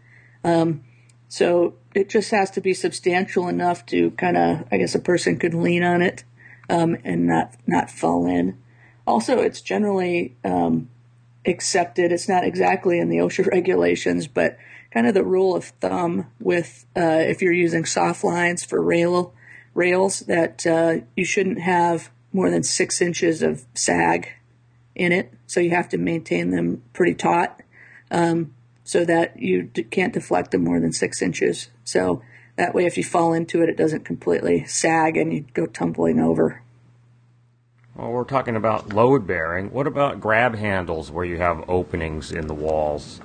Um, 0.43 0.83
so 1.27 1.75
it 1.93 2.09
just 2.09 2.31
has 2.31 2.49
to 2.51 2.61
be 2.61 2.73
substantial 2.73 3.47
enough 3.47 3.85
to 3.87 4.11
kind 4.11 4.37
of, 4.37 4.67
I 4.71 4.77
guess 4.77 4.95
a 4.95 4.99
person 4.99 5.37
could 5.37 5.53
lean 5.53 5.83
on 5.83 6.01
it 6.01 6.23
um, 6.69 6.97
and 7.03 7.25
not 7.25 7.55
not 7.65 7.89
fall 7.89 8.25
in. 8.25 8.57
Also, 9.05 9.39
it's 9.39 9.61
generally 9.61 10.35
um, 10.43 10.89
accepted. 11.45 12.11
It's 12.11 12.29
not 12.29 12.43
exactly 12.43 12.99
in 12.99 13.09
the 13.09 13.17
OSHA 13.17 13.47
regulations, 13.51 14.27
but 14.27 14.57
kind 14.91 15.07
of 15.07 15.13
the 15.13 15.23
rule 15.23 15.55
of 15.55 15.65
thumb 15.65 16.27
with 16.39 16.85
uh, 16.95 17.01
if 17.01 17.41
you're 17.41 17.53
using 17.53 17.85
soft 17.85 18.23
lines 18.23 18.63
for 18.63 18.81
rail 18.81 19.33
rails 19.73 20.21
that 20.21 20.65
uh, 20.65 20.97
you 21.15 21.23
shouldn't 21.23 21.59
have 21.59 22.09
more 22.33 22.49
than 22.49 22.63
six 22.63 23.01
inches 23.01 23.41
of 23.41 23.65
sag 23.73 24.29
in 24.95 25.11
it. 25.11 25.33
So 25.45 25.59
you 25.59 25.69
have 25.69 25.89
to 25.89 25.97
maintain 25.97 26.51
them 26.51 26.83
pretty 26.93 27.13
taut 27.13 27.61
um, 28.11 28.53
so 28.83 29.05
that 29.05 29.39
you 29.39 29.63
d- 29.63 29.83
can't 29.83 30.13
deflect 30.13 30.51
them 30.51 30.63
more 30.63 30.79
than 30.79 30.93
six 30.93 31.21
inches. 31.21 31.69
So 31.83 32.21
that 32.55 32.73
way, 32.73 32.85
if 32.85 32.97
you 32.97 33.03
fall 33.03 33.33
into 33.33 33.61
it, 33.61 33.69
it 33.69 33.77
doesn't 33.77 34.05
completely 34.05 34.65
sag 34.65 35.17
and 35.17 35.33
you 35.33 35.45
go 35.53 35.65
tumbling 35.65 36.19
over. 36.19 36.63
Well, 37.95 38.11
we're 38.11 38.23
talking 38.25 38.55
about 38.55 38.93
load 38.93 39.25
bearing. 39.25 39.71
What 39.71 39.87
about 39.87 40.21
grab 40.21 40.55
handles 40.55 41.11
where 41.11 41.25
you 41.25 41.37
have 41.37 41.67
openings 41.67 42.31
in 42.31 42.47
the 42.47 42.53
walls? 42.53 43.21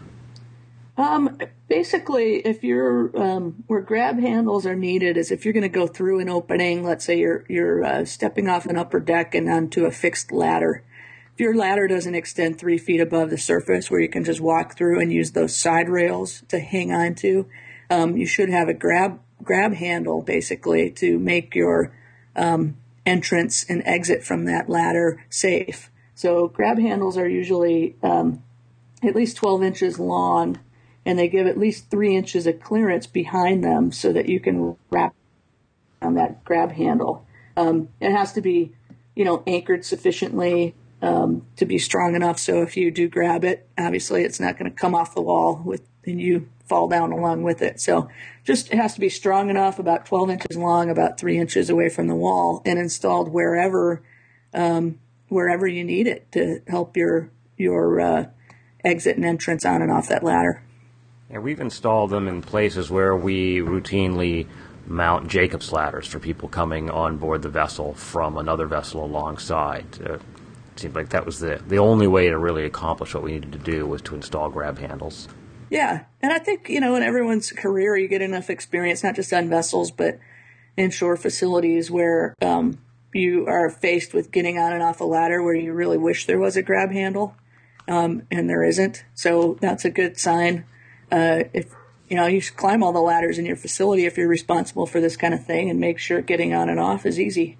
Um, 0.97 1.39
basically, 1.69 2.37
if 2.37 2.63
you're 2.63 3.17
um, 3.19 3.65
where 3.67 3.81
grab 3.81 4.19
handles 4.19 4.67
are 4.67 4.77
needed 4.77 5.17
is 5.17 5.31
if 5.31 5.45
you're 5.45 5.55
going 5.55 5.63
to 5.63 5.69
go 5.69 5.87
through 5.87 6.21
an 6.21 6.29
opening. 6.29 6.85
Let's 6.85 7.05
say 7.05 7.19
you're 7.19 7.45
you're 7.49 7.85
uh, 7.85 8.05
stepping 8.05 8.49
off 8.49 8.67
an 8.67 8.77
upper 8.77 9.01
deck 9.01 9.35
and 9.35 9.49
onto 9.49 9.87
a 9.87 9.91
fixed 9.91 10.33
ladder 10.33 10.85
if 11.35 11.41
your 11.41 11.57
ladder 11.57 11.89
doesn't 11.89 12.15
extend 12.15 12.59
three 12.59 12.79
feet 12.79 13.01
above 13.01 13.31
the 13.31 13.39
surface 13.39 13.91
where 13.91 14.01
you 14.01 14.09
can 14.09 14.25
just 14.25 14.41
walk 14.41 14.77
through 14.77 15.01
and 15.01 15.13
use 15.13 15.33
those 15.33 15.57
side 15.57 15.89
rails 15.89 16.43
to 16.49 16.59
hang 16.59 16.93
on 16.93 17.15
to, 17.17 17.47
um, 17.91 18.17
you 18.17 18.27
should 18.27 18.51
have 18.51 18.69
a 18.69 18.75
grab 18.75 19.19
grab 19.43 19.75
handle 19.75 20.23
basically 20.23 20.91
to 20.91 21.19
make 21.19 21.55
your 21.55 21.93
um, 22.37 22.77
entrance 23.05 23.65
and 23.69 23.83
exit 23.85 24.23
from 24.23 24.45
that 24.45 24.69
ladder 24.69 25.25
safe. 25.29 25.91
So 26.15 26.49
grab 26.49 26.79
handles 26.79 27.17
are 27.17 27.29
usually 27.29 27.97
um, 28.03 28.43
at 29.03 29.17
least 29.17 29.37
12 29.37 29.63
inches 29.63 29.99
long, 29.99 30.61
and 31.05 31.19
they 31.19 31.29
give 31.29 31.47
at 31.47 31.59
least 31.59 31.91
three 31.91 32.15
inches 32.15 32.47
of 32.47 32.61
clearance 32.61 33.07
behind 33.07 33.65
them 33.65 33.91
so 33.91 34.13
that 34.13 34.29
you 34.29 34.39
can 34.39 34.77
wrap 34.91 35.15
on 36.01 36.15
that 36.15 36.45
grab 36.45 36.73
handle. 36.73 37.27
Um, 37.57 37.89
it 38.01 38.13
has 38.13 38.33
to 38.35 38.41
be, 38.41 38.73
you 39.17 39.25
know, 39.25 39.43
anchored 39.47 39.85
sufficiently 39.85 40.75
um, 41.03 41.45
to 41.57 41.67
be 41.67 41.79
strong 41.79 42.15
enough. 42.15 42.39
So 42.39 42.63
if 42.63 42.77
you 42.77 42.91
do 42.91 43.09
grab 43.09 43.45
it, 43.45 43.69
obviously 43.77 44.23
it's 44.23 44.41
not 44.41 44.57
going 44.57 44.71
to 44.71 44.77
come 44.77 44.95
off 44.95 45.15
the 45.15 45.21
wall 45.21 45.61
with 45.63 45.83
and 46.05 46.21
you 46.21 46.49
fall 46.69 46.89
down 46.89 47.13
along 47.13 47.43
with 47.43 47.63
it. 47.63 47.81
So 47.81 48.09
just 48.45 48.73
it 48.73 48.77
has 48.77 48.95
to 48.95 49.01
be 49.01 49.09
strong 49.09 49.51
enough, 49.51 49.79
about 49.79 50.07
12 50.07 50.31
inches 50.31 50.57
long, 50.57 50.91
about 50.91 51.19
three 51.19 51.39
inches 51.39 51.71
away 51.71 51.89
from 51.89 52.07
the 52.07 52.15
wall, 52.15 52.63
and 52.65 52.79
installed 52.79 53.29
wherever 53.29 54.03
um, 54.55 54.99
wherever 55.29 55.67
you 55.67 55.85
need 55.85 56.07
it 56.07 56.31
to 56.33 56.61
help 56.67 56.97
your 56.97 57.31
your 57.57 58.01
uh, 58.01 58.27
exit 58.85 59.17
and 59.17 59.25
entrance 59.25 59.65
on 59.65 59.83
and 59.83 59.91
off 59.91 60.09
that 60.09 60.23
ladder. 60.25 60.63
And 61.31 61.43
we've 61.43 61.61
installed 61.61 62.11
them 62.11 62.29
in 62.29 62.43
places 62.43 62.91
where 62.91 63.17
we 63.17 63.59
routinely 63.59 64.47
mount 64.87 65.29
Jacob's 65.29 65.73
ladders 65.73 66.07
for 66.07 66.19
people 66.19 66.49
coming 66.49 66.91
on 66.91 67.17
board 67.17 67.43
the 67.43 67.49
vessel 67.49 67.95
from 67.95 68.37
another 68.37 68.67
vessel 68.67 69.05
alongside. 69.05 69.87
Uh, 70.05 70.19
seemed 70.81 70.95
like 70.95 71.11
that 71.11 71.27
was 71.27 71.41
the 71.41 71.61
the 71.67 71.79
only 71.79 72.07
way 72.07 72.29
to 72.29 72.39
really 72.39 72.65
accomplish 72.65 73.15
what 73.15 73.23
we 73.23 73.33
needed 73.33 73.53
to 73.53 73.59
do 73.59 73.87
was 73.87 74.03
to 74.03 74.15
install 74.15 74.51
grab 74.51 74.79
handles. 74.79 75.29
Yeah, 75.71 76.05
and 76.21 76.33
I 76.33 76.39
think 76.39 76.69
you 76.69 76.81
know 76.81 76.95
in 76.95 77.03
everyone's 77.03 77.51
career 77.51 77.97
you 77.97 78.09
get 78.09 78.23
enough 78.23 78.51
experience, 78.51 79.03
not 79.03 79.17
just 79.17 79.33
on 79.33 79.49
vessels 79.49 79.91
but 79.91 80.19
in 80.77 80.91
shore 80.91 81.17
facilities 81.17 81.91
where 81.91 82.35
um, 82.41 82.79
you 83.13 83.47
are 83.47 83.69
faced 83.71 84.15
with 84.15 84.31
getting 84.31 84.59
on 84.59 84.73
and 84.73 84.83
off 84.83 85.01
a 85.01 85.05
ladder 85.05 85.43
where 85.43 85.55
you 85.55 85.73
really 85.73 85.99
wish 85.99 86.27
there 86.27 86.39
was 86.39 86.57
a 86.57 86.63
grab 86.63 86.91
handle, 86.93 87.37
um, 87.89 88.23
and 88.31 88.49
there 88.49 88.63
isn't. 88.63 89.05
So 89.15 89.59
that's 89.61 89.85
a 89.85 89.91
good 89.91 90.19
sign. 90.19 90.65
Uh, 91.11 91.45
if 91.53 91.75
you 92.09 92.17
know, 92.17 92.27
you 92.27 92.41
should 92.41 92.57
climb 92.57 92.83
all 92.83 92.93
the 92.93 93.01
ladders 93.01 93.39
in 93.39 93.47
your 93.47 93.57
facility 93.57 94.05
if 94.05 94.19
you're 94.19 94.29
responsible 94.29 94.87
for 94.87 95.01
this 95.01 95.17
kind 95.17 95.33
of 95.33 95.47
thing, 95.47 95.71
and 95.71 95.81
make 95.81 95.99
sure 95.99 96.21
getting 96.21 96.53
on 96.53 96.69
and 96.69 96.79
off 96.79 97.07
is 97.07 97.19
easy. 97.19 97.57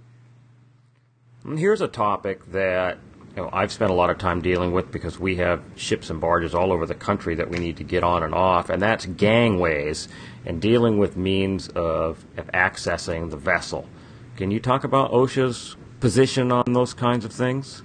Here's 1.45 1.81
a 1.81 1.89
topic 1.89 2.53
that 2.53 2.99
you 3.37 3.43
know, 3.43 3.51
I've 3.53 3.73
spent 3.73 3.91
a 3.91 3.95
lot 3.95 4.11
of 4.11 4.19
time 4.19 4.43
dealing 4.43 4.73
with 4.73 4.93
because 4.93 5.19
we 5.19 5.37
have 5.37 5.63
ships 5.75 6.11
and 6.11 6.21
barges 6.21 6.55
all 6.55 6.73
over 6.73 6.87
the 6.87 6.95
country 6.95 7.35
that 7.37 7.51
we 7.51 7.59
need 7.59 7.79
to 7.79 7.85
get 7.85 8.05
on 8.05 8.23
and 8.23 8.35
off, 8.35 8.69
and 8.69 8.81
that's 8.81 9.07
gangways 9.07 10.09
and 10.45 10.61
dealing 10.61 10.99
with 10.99 11.17
means 11.17 11.69
of, 11.69 12.25
of 12.37 12.47
accessing 12.53 13.31
the 13.31 13.37
vessel. 13.37 13.89
Can 14.37 14.51
you 14.51 14.61
talk 14.61 14.85
about 14.85 15.13
OSHA's 15.13 15.77
position 16.01 16.53
on 16.53 16.73
those 16.73 16.95
kinds 16.95 17.25
of 17.25 17.33
things? 17.33 17.83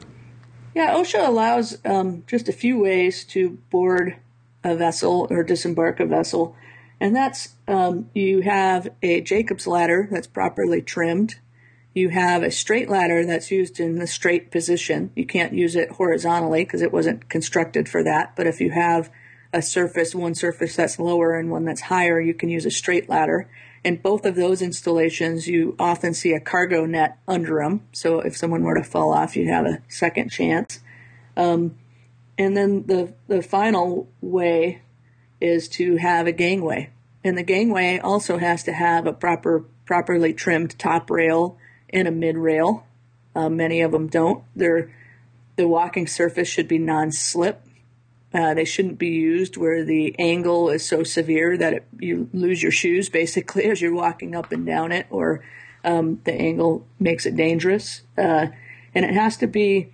Yeah, 0.76 0.94
OSHA 0.94 1.28
allows 1.28 1.78
um, 1.86 2.24
just 2.28 2.50
a 2.50 2.54
few 2.54 2.80
ways 2.80 3.24
to 3.26 3.52
board 3.72 4.18
a 4.64 4.76
vessel 4.76 5.28
or 5.30 5.44
disembark 5.44 6.00
a 6.00 6.06
vessel, 6.06 6.56
and 7.00 7.16
that's 7.16 7.56
um, 7.68 8.10
you 8.14 8.42
have 8.42 8.90
a 9.02 9.22
Jacob's 9.22 9.66
ladder 9.66 10.08
that's 10.12 10.28
properly 10.28 10.82
trimmed 10.82 11.36
you 11.98 12.10
have 12.10 12.44
a 12.44 12.52
straight 12.52 12.90
ladder 12.90 13.26
that's 13.26 13.50
used 13.50 13.80
in 13.80 13.96
the 13.96 14.06
straight 14.06 14.52
position. 14.52 15.12
You 15.16 15.26
can't 15.26 15.54
use 15.54 15.76
it 15.76 15.94
horizontally 15.94 16.64
because 16.64 16.84
it 16.84 16.94
wasn't 16.94 17.28
constructed 17.28 17.90
for 17.90 18.04
that. 18.04 18.36
But 18.36 18.46
if 18.46 18.62
you 18.62 18.70
have 18.70 19.12
a 19.52 19.64
surface, 19.64 20.14
one 20.14 20.36
surface 20.36 20.76
that's 20.76 21.00
lower 21.00 21.36
and 21.36 21.50
one 21.50 21.66
that's 21.66 21.82
higher, 21.82 22.22
you 22.22 22.36
can 22.36 22.50
use 22.50 22.68
a 22.68 22.72
straight 22.72 23.10
ladder. 23.10 23.50
In 23.84 23.96
both 23.96 24.26
of 24.26 24.36
those 24.36 24.62
installations, 24.62 25.48
you 25.48 25.76
often 25.80 26.14
see 26.14 26.34
a 26.34 26.40
cargo 26.40 26.86
net 26.86 27.18
under 27.28 27.64
them. 27.64 27.88
So 27.94 28.20
if 28.20 28.38
someone 28.38 28.62
were 28.62 28.76
to 28.76 28.84
fall 28.84 29.12
off, 29.12 29.36
you'd 29.36 29.50
have 29.50 29.66
a 29.66 29.82
second 29.88 30.30
chance. 30.30 30.82
Um, 31.36 31.80
and 32.38 32.56
then 32.56 32.86
the, 32.86 33.16
the 33.28 33.42
final 33.42 34.08
way 34.22 34.84
is 35.42 35.68
to 35.70 35.98
have 35.98 36.28
a 36.28 36.32
gangway. 36.32 36.92
And 37.24 37.36
the 37.36 37.44
gangway 37.44 37.98
also 37.98 38.38
has 38.38 38.62
to 38.64 38.74
have 38.74 39.08
a 39.08 39.14
proper, 39.14 39.66
properly 39.86 40.34
trimmed 40.34 40.78
top 40.78 41.10
rail 41.10 41.58
in 41.90 42.08
a 42.08 42.12
mid 42.12 42.38
rail. 42.38 42.86
Uh, 43.36 43.50
many 43.50 43.82
of 43.82 43.92
them 43.92 44.08
don't. 44.08 44.44
They're, 44.56 44.92
the 45.56 45.68
walking 45.68 46.08
surface 46.08 46.48
should 46.48 46.68
be 46.68 46.78
non 46.78 47.12
slip. 47.12 47.62
Uh, 48.34 48.54
they 48.54 48.66
shouldn't 48.66 49.00
be 49.00 49.10
used 49.10 49.58
where 49.58 49.84
the 49.84 50.16
angle 50.20 50.70
is 50.70 50.86
so 50.86 51.04
severe 51.04 51.58
that 51.58 51.74
it, 51.74 51.88
you 52.00 52.30
lose 52.34 52.62
your 52.62 52.72
shoes 52.72 53.10
basically 53.10 53.66
as 53.72 53.82
you're 53.82 53.94
walking 53.94 54.36
up 54.36 54.52
and 54.52 54.66
down 54.66 54.92
it, 54.92 55.08
or 55.10 55.44
um, 55.84 56.20
the 56.26 56.34
angle 56.34 56.86
makes 57.00 57.26
it 57.26 57.36
dangerous. 57.36 58.02
Uh, 58.18 58.48
and 58.94 59.06
it 59.06 59.14
has 59.14 59.38
to 59.38 59.48
be 59.48 59.94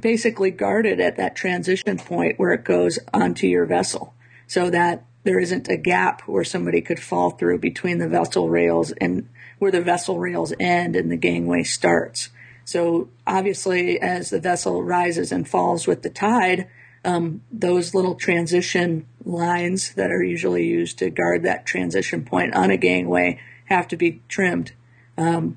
basically 0.00 0.50
guarded 0.50 1.00
at 1.00 1.16
that 1.16 1.34
transition 1.34 1.96
point 1.96 2.38
where 2.38 2.52
it 2.52 2.64
goes 2.64 2.98
onto 3.14 3.46
your 3.46 3.64
vessel 3.64 4.14
so 4.46 4.68
that 4.70 5.04
there 5.24 5.40
isn't 5.40 5.68
a 5.68 5.76
gap 5.76 6.22
where 6.22 6.44
somebody 6.44 6.80
could 6.80 7.00
fall 7.00 7.30
through 7.30 7.58
between 7.58 7.98
the 7.98 8.08
vessel 8.08 8.48
rails 8.48 8.92
and 8.92 9.28
where 9.58 9.72
the 9.72 9.80
vessel 9.80 10.18
rails 10.18 10.52
end 10.60 10.96
and 10.96 11.10
the 11.10 11.16
gangway 11.16 11.62
starts. 11.62 12.30
So 12.64 13.08
obviously, 13.26 14.00
as 14.00 14.30
the 14.30 14.40
vessel 14.40 14.82
rises 14.82 15.30
and 15.30 15.48
falls 15.48 15.86
with 15.86 16.02
the 16.02 16.10
tide, 16.10 16.68
um, 17.04 17.42
those 17.52 17.94
little 17.94 18.16
transition 18.16 19.06
lines 19.24 19.94
that 19.94 20.10
are 20.10 20.22
usually 20.22 20.66
used 20.66 20.98
to 20.98 21.10
guard 21.10 21.44
that 21.44 21.64
transition 21.64 22.24
point 22.24 22.54
on 22.54 22.70
a 22.70 22.76
gangway 22.76 23.40
have 23.66 23.86
to 23.88 23.96
be 23.96 24.20
trimmed 24.28 24.72
um, 25.16 25.56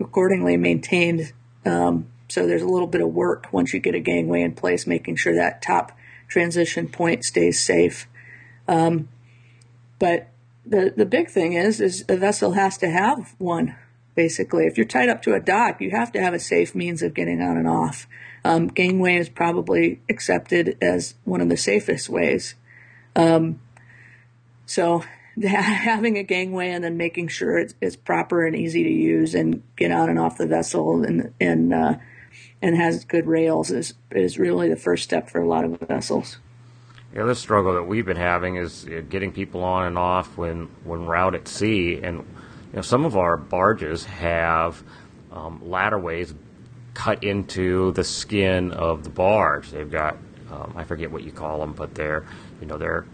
accordingly, 0.00 0.56
maintained. 0.56 1.32
Um, 1.64 2.06
so 2.28 2.46
there's 2.46 2.62
a 2.62 2.68
little 2.68 2.86
bit 2.86 3.00
of 3.00 3.12
work 3.12 3.52
once 3.52 3.72
you 3.74 3.80
get 3.80 3.94
a 3.94 4.00
gangway 4.00 4.42
in 4.42 4.52
place, 4.54 4.86
making 4.86 5.16
sure 5.16 5.34
that 5.34 5.62
top 5.62 5.92
transition 6.28 6.88
point 6.88 7.24
stays 7.24 7.62
safe. 7.62 8.06
Um, 8.68 9.08
but 9.98 10.28
the 10.66 10.92
the 10.96 11.06
big 11.06 11.28
thing 11.30 11.52
is 11.52 11.80
is 11.80 12.04
a 12.08 12.16
vessel 12.16 12.52
has 12.52 12.76
to 12.78 12.90
have 12.90 13.34
one. 13.38 13.76
Basically, 14.14 14.66
if 14.66 14.78
you're 14.78 14.86
tied 14.86 15.10
up 15.10 15.20
to 15.22 15.34
a 15.34 15.40
dock, 15.40 15.80
you 15.80 15.90
have 15.90 16.10
to 16.12 16.20
have 16.20 16.32
a 16.32 16.38
safe 16.38 16.74
means 16.74 17.02
of 17.02 17.12
getting 17.12 17.42
on 17.42 17.58
and 17.58 17.68
off. 17.68 18.06
Um, 18.44 18.68
gangway 18.68 19.16
is 19.16 19.28
probably 19.28 20.00
accepted 20.08 20.78
as 20.80 21.16
one 21.24 21.40
of 21.40 21.50
the 21.50 21.56
safest 21.56 22.08
ways. 22.08 22.54
Um, 23.14 23.60
so 24.64 25.04
having 25.42 26.16
a 26.16 26.22
gangway 26.22 26.70
and 26.70 26.82
then 26.82 26.96
making 26.96 27.28
sure 27.28 27.58
it's, 27.58 27.74
it's, 27.80 27.96
proper 27.96 28.46
and 28.46 28.56
easy 28.56 28.84
to 28.84 28.90
use 28.90 29.34
and 29.34 29.62
get 29.76 29.92
on 29.92 30.08
and 30.08 30.18
off 30.18 30.38
the 30.38 30.46
vessel 30.46 31.02
and 31.02 31.34
and 31.40 31.74
uh, 31.74 31.96
and 32.62 32.76
has 32.76 33.04
good 33.04 33.26
rails 33.26 33.70
is 33.70 33.94
is 34.10 34.38
really 34.38 34.68
the 34.68 34.76
first 34.76 35.04
step 35.04 35.28
for 35.28 35.40
a 35.40 35.48
lot 35.48 35.64
of 35.64 35.78
vessels. 35.80 36.38
The 37.12 37.22
other 37.22 37.34
struggle 37.34 37.74
that 37.74 37.84
we've 37.84 38.04
been 38.04 38.16
having 38.16 38.56
is 38.56 38.86
uh, 38.86 39.02
getting 39.08 39.32
people 39.32 39.64
on 39.64 39.86
and 39.86 39.96
off 39.96 40.36
when 40.36 40.68
when 40.84 41.06
we're 41.06 41.16
out 41.16 41.34
at 41.34 41.48
sea, 41.48 42.00
and 42.02 42.18
you 42.18 42.76
know 42.76 42.82
some 42.82 43.04
of 43.04 43.16
our 43.16 43.36
barges 43.36 44.04
have 44.04 44.82
um, 45.32 45.60
ladderways 45.64 46.34
cut 46.94 47.22
into 47.24 47.92
the 47.92 48.04
skin 48.04 48.72
of 48.72 49.04
the 49.04 49.10
barge. 49.10 49.70
They've 49.70 49.90
got 49.90 50.16
um, 50.50 50.74
I 50.76 50.84
forget 50.84 51.10
what 51.10 51.22
you 51.22 51.32
call 51.32 51.60
them, 51.60 51.72
but 51.72 51.94
they're 51.94 52.26
you 52.60 52.66
know 52.66 52.76
they're 52.76 53.06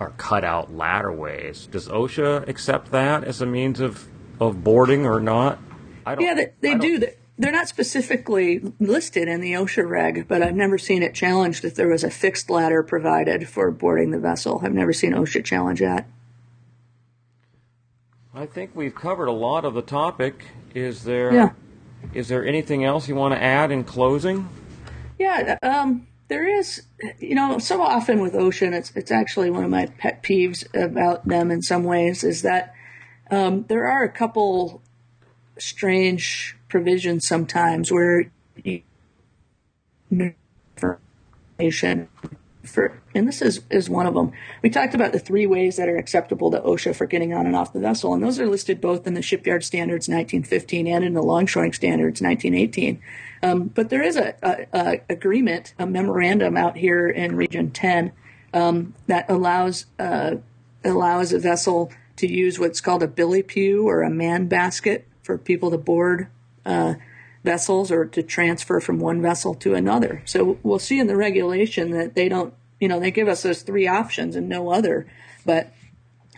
are 0.00 0.10
cut 0.10 0.44
out 0.44 0.72
ladderways. 0.72 1.70
Does 1.70 1.88
OSHA 1.88 2.48
accept 2.48 2.90
that 2.90 3.24
as 3.24 3.40
a 3.40 3.46
means 3.46 3.80
of 3.80 4.06
of 4.40 4.62
boarding 4.62 5.06
or 5.06 5.20
not? 5.20 5.58
I 6.04 6.14
don't. 6.14 6.24
Yeah, 6.24 6.34
they, 6.34 6.52
they 6.60 6.74
do 6.78 6.98
they're 7.38 7.52
not 7.52 7.68
specifically 7.68 8.60
listed 8.80 9.28
in 9.28 9.40
the 9.40 9.52
OSHA 9.52 9.88
reg, 9.88 10.26
but 10.26 10.42
I've 10.42 10.54
never 10.54 10.78
seen 10.78 11.02
it 11.02 11.14
challenged 11.14 11.64
if 11.64 11.74
there 11.74 11.88
was 11.88 12.02
a 12.02 12.10
fixed 12.10 12.48
ladder 12.48 12.82
provided 12.82 13.48
for 13.48 13.70
boarding 13.70 14.10
the 14.10 14.18
vessel. 14.18 14.60
I've 14.64 14.72
never 14.72 14.92
seen 14.92 15.12
OSHA 15.12 15.44
challenge 15.44 15.80
that. 15.80 16.06
I 18.34 18.46
think 18.46 18.70
we've 18.74 18.94
covered 18.94 19.28
a 19.28 19.32
lot 19.32 19.64
of 19.64 19.74
the 19.74 19.82
topic. 19.82 20.46
Is 20.74 21.04
there 21.04 21.32
yeah. 21.32 21.50
is 22.12 22.28
there 22.28 22.44
anything 22.44 22.84
else 22.84 23.08
you 23.08 23.14
want 23.14 23.34
to 23.34 23.42
add 23.42 23.70
in 23.70 23.84
closing? 23.84 24.48
Yeah, 25.18 25.56
um, 25.62 26.06
there 26.28 26.46
is. 26.46 26.82
You 27.18 27.34
know, 27.34 27.58
so 27.58 27.80
often 27.80 28.20
with 28.20 28.34
OSHA, 28.34 28.74
it's 28.74 28.92
it's 28.94 29.10
actually 29.10 29.50
one 29.50 29.64
of 29.64 29.70
my 29.70 29.86
pet 29.86 30.22
peeves 30.22 30.66
about 30.74 31.26
them 31.26 31.50
in 31.50 31.62
some 31.62 31.84
ways 31.84 32.24
is 32.24 32.42
that 32.42 32.74
um, 33.30 33.64
there 33.68 33.90
are 33.90 34.04
a 34.04 34.12
couple 34.12 34.82
strange 35.58 36.56
provision 36.68 37.20
sometimes 37.20 37.90
where 37.90 38.30
you 38.62 38.82
information 41.58 42.08
for, 42.64 43.00
and 43.14 43.28
this 43.28 43.40
is, 43.40 43.62
is 43.70 43.88
one 43.88 44.06
of 44.06 44.14
them. 44.14 44.32
We 44.62 44.70
talked 44.70 44.94
about 44.94 45.12
the 45.12 45.18
three 45.18 45.46
ways 45.46 45.76
that 45.76 45.88
are 45.88 45.96
acceptable 45.96 46.50
to 46.50 46.60
OSHA 46.60 46.96
for 46.96 47.06
getting 47.06 47.32
on 47.32 47.46
and 47.46 47.54
off 47.54 47.72
the 47.72 47.80
vessel, 47.80 48.12
and 48.12 48.22
those 48.22 48.40
are 48.40 48.46
listed 48.46 48.80
both 48.80 49.06
in 49.06 49.14
the 49.14 49.22
Shipyard 49.22 49.64
Standards 49.64 50.08
1915 50.08 50.86
and 50.86 51.04
in 51.04 51.14
the 51.14 51.22
Longshoring 51.22 51.74
Standards 51.74 52.20
1918. 52.20 53.00
Um, 53.42 53.68
but 53.68 53.88
there 53.90 54.02
is 54.02 54.16
a, 54.16 54.34
a, 54.42 54.66
a, 54.72 55.00
agreement, 55.08 55.74
a 55.78 55.86
memorandum 55.86 56.56
out 56.56 56.76
here 56.76 57.08
in 57.08 57.36
Region 57.36 57.70
10 57.70 58.12
um, 58.52 58.94
that 59.06 59.30
allows 59.30 59.86
uh, 59.98 60.36
allows 60.84 61.32
a 61.32 61.38
vessel 61.38 61.92
to 62.16 62.26
use 62.26 62.58
what's 62.58 62.80
called 62.80 63.02
a 63.02 63.08
Billy 63.08 63.42
Pugh 63.42 63.86
or 63.86 64.02
a 64.02 64.10
man 64.10 64.46
basket 64.46 65.06
for 65.26 65.36
people 65.36 65.70
to 65.72 65.78
board 65.78 66.28
uh, 66.64 66.94
vessels 67.44 67.90
or 67.90 68.06
to 68.06 68.22
transfer 68.22 68.80
from 68.80 68.98
one 69.00 69.20
vessel 69.20 69.54
to 69.54 69.74
another. 69.74 70.22
So 70.24 70.58
we'll 70.62 70.78
see 70.78 70.98
in 70.98 71.08
the 71.08 71.16
regulation 71.16 71.90
that 71.90 72.14
they 72.14 72.28
don't, 72.28 72.54
you 72.80 72.88
know, 72.88 73.00
they 73.00 73.10
give 73.10 73.28
us 73.28 73.42
those 73.42 73.62
three 73.62 73.86
options 73.88 74.36
and 74.36 74.48
no 74.48 74.70
other. 74.70 75.06
But 75.44 75.72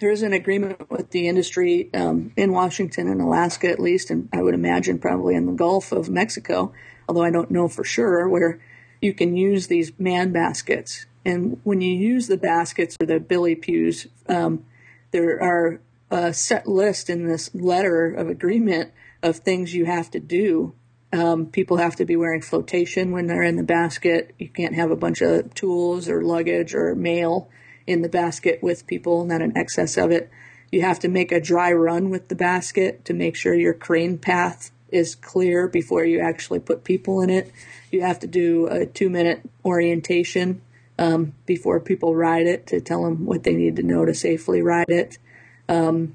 there 0.00 0.10
is 0.10 0.22
an 0.22 0.32
agreement 0.32 0.90
with 0.90 1.10
the 1.10 1.28
industry 1.28 1.90
um, 1.92 2.32
in 2.36 2.52
Washington 2.52 3.08
and 3.08 3.20
Alaska, 3.20 3.68
at 3.68 3.80
least, 3.80 4.10
and 4.10 4.28
I 4.32 4.42
would 4.42 4.54
imagine 4.54 4.98
probably 4.98 5.34
in 5.34 5.46
the 5.46 5.52
Gulf 5.52 5.92
of 5.92 6.08
Mexico, 6.08 6.72
although 7.08 7.24
I 7.24 7.30
don't 7.30 7.50
know 7.50 7.68
for 7.68 7.84
sure, 7.84 8.28
where 8.28 8.60
you 9.00 9.12
can 9.12 9.36
use 9.36 9.66
these 9.66 9.92
man 9.98 10.32
baskets. 10.32 11.06
And 11.24 11.60
when 11.64 11.80
you 11.80 11.94
use 11.94 12.26
the 12.26 12.36
baskets 12.36 12.96
or 13.00 13.06
the 13.06 13.20
Billy 13.20 13.54
Pughs, 13.54 14.06
um, 14.28 14.64
there 15.10 15.42
are 15.42 15.80
a 16.10 16.32
set 16.32 16.66
list 16.66 17.10
in 17.10 17.26
this 17.26 17.54
letter 17.54 18.12
of 18.12 18.28
agreement 18.28 18.92
of 19.22 19.36
things 19.36 19.74
you 19.74 19.84
have 19.84 20.10
to 20.10 20.20
do. 20.20 20.74
Um, 21.12 21.46
people 21.46 21.78
have 21.78 21.96
to 21.96 22.04
be 22.04 22.16
wearing 22.16 22.42
flotation 22.42 23.12
when 23.12 23.26
they're 23.26 23.42
in 23.42 23.56
the 23.56 23.62
basket. 23.62 24.34
You 24.38 24.48
can't 24.48 24.74
have 24.74 24.90
a 24.90 24.96
bunch 24.96 25.22
of 25.22 25.54
tools 25.54 26.08
or 26.08 26.22
luggage 26.22 26.74
or 26.74 26.94
mail 26.94 27.48
in 27.86 28.02
the 28.02 28.08
basket 28.08 28.62
with 28.62 28.86
people, 28.86 29.24
not 29.24 29.40
an 29.40 29.56
excess 29.56 29.96
of 29.96 30.10
it. 30.10 30.30
You 30.70 30.82
have 30.82 30.98
to 31.00 31.08
make 31.08 31.32
a 31.32 31.40
dry 31.40 31.72
run 31.72 32.10
with 32.10 32.28
the 32.28 32.34
basket 32.34 33.04
to 33.06 33.14
make 33.14 33.36
sure 33.36 33.54
your 33.54 33.72
crane 33.72 34.18
path 34.18 34.70
is 34.90 35.14
clear 35.14 35.66
before 35.66 36.04
you 36.04 36.20
actually 36.20 36.60
put 36.60 36.84
people 36.84 37.22
in 37.22 37.30
it. 37.30 37.50
You 37.90 38.02
have 38.02 38.18
to 38.20 38.26
do 38.26 38.66
a 38.66 38.84
two 38.84 39.08
minute 39.08 39.40
orientation 39.64 40.60
um, 40.98 41.32
before 41.46 41.80
people 41.80 42.14
ride 42.14 42.46
it 42.46 42.66
to 42.68 42.80
tell 42.80 43.04
them 43.04 43.24
what 43.24 43.44
they 43.44 43.54
need 43.54 43.76
to 43.76 43.82
know 43.82 44.04
to 44.04 44.14
safely 44.14 44.60
ride 44.60 44.90
it. 44.90 45.18
Um, 45.68 46.14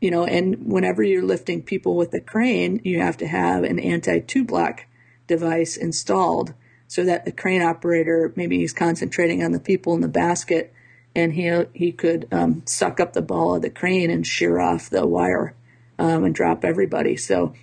you 0.00 0.10
know, 0.10 0.24
and 0.24 0.66
whenever 0.66 1.02
you're 1.02 1.22
lifting 1.22 1.62
people 1.62 1.96
with 1.96 2.12
a 2.12 2.20
crane, 2.20 2.80
you 2.82 3.00
have 3.00 3.16
to 3.18 3.26
have 3.26 3.62
an 3.62 3.78
anti-two 3.78 4.44
block 4.44 4.86
device 5.28 5.76
installed 5.76 6.54
so 6.88 7.04
that 7.04 7.24
the 7.24 7.32
crane 7.32 7.62
operator 7.62 8.32
maybe 8.36 8.58
he's 8.58 8.72
concentrating 8.72 9.42
on 9.42 9.52
the 9.52 9.60
people 9.60 9.94
in 9.94 10.00
the 10.00 10.08
basket 10.08 10.74
and 11.14 11.34
he 11.34 11.50
he 11.72 11.92
could 11.92 12.26
um, 12.32 12.62
suck 12.66 13.00
up 13.00 13.12
the 13.12 13.22
ball 13.22 13.54
of 13.54 13.62
the 13.62 13.70
crane 13.70 14.10
and 14.10 14.26
shear 14.26 14.60
off 14.60 14.90
the 14.90 15.06
wire 15.06 15.54
um, 15.98 16.24
and 16.24 16.34
drop 16.34 16.64
everybody. 16.64 17.16
So 17.16 17.54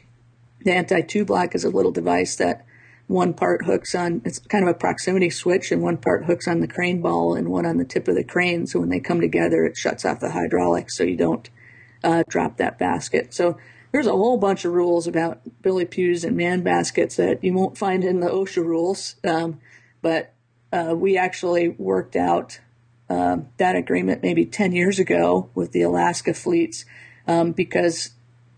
the 0.64 0.72
anti-two 0.72 1.26
block 1.26 1.56
is 1.56 1.64
a 1.64 1.70
little 1.70 1.92
device 1.92 2.36
that 2.38 2.66
one 3.10 3.34
part 3.34 3.66
hooks 3.66 3.96
on 3.96 4.22
it's 4.24 4.38
kind 4.38 4.64
of 4.64 4.70
a 4.70 4.78
proximity 4.78 5.32
switch 5.32 5.72
and 5.72 5.82
one 5.82 5.98
part 5.98 6.26
hooks 6.26 6.48
on 6.48 6.60
the 6.60 6.68
crane 6.68 7.02
ball 7.02 7.34
and 7.34 7.50
one 7.50 7.66
on 7.66 7.78
the 7.78 7.84
tip 7.84 8.08
of 8.08 8.14
the 8.14 8.24
crane. 8.24 8.68
So 8.68 8.80
when 8.80 8.90
they 8.90 9.00
come 9.00 9.20
together 9.20 9.66
it 9.66 9.76
shuts 9.76 10.06
off 10.06 10.20
the 10.20 10.30
hydraulics 10.30 10.96
so 10.96 11.04
you 11.04 11.18
don't 11.18 11.50
uh, 12.04 12.24
drop 12.30 12.58
that 12.58 12.78
basket. 12.78 13.34
So 13.34 13.58
there's 13.92 14.06
a 14.06 14.12
whole 14.12 14.38
bunch 14.38 14.64
of 14.64 14.74
rules 14.74 15.08
about 15.08 15.42
Billy 15.64 15.86
Pughs 15.86 16.24
and 16.24 16.38
man 16.38 16.62
baskets 16.62 17.16
that 17.16 17.44
you 17.44 17.52
won't 17.52 17.80
find 17.80 18.04
in 18.04 18.20
the 18.20 18.28
osha 18.28 18.64
rules. 18.64 19.16
Um, 19.28 19.60
but 20.04 20.36
uh, 20.72 20.94
we 20.96 21.18
actually 21.18 21.70
worked 21.70 22.16
out 22.16 22.60
um, 23.10 23.48
that 23.58 23.76
agreement 23.76 24.22
maybe 24.22 24.46
10 24.46 24.72
years 24.72 25.00
ago 25.00 25.50
with 25.56 25.72
the 25.72 25.82
alaska 25.82 26.32
fleets 26.32 26.86
um, 27.28 27.54
because 27.54 28.12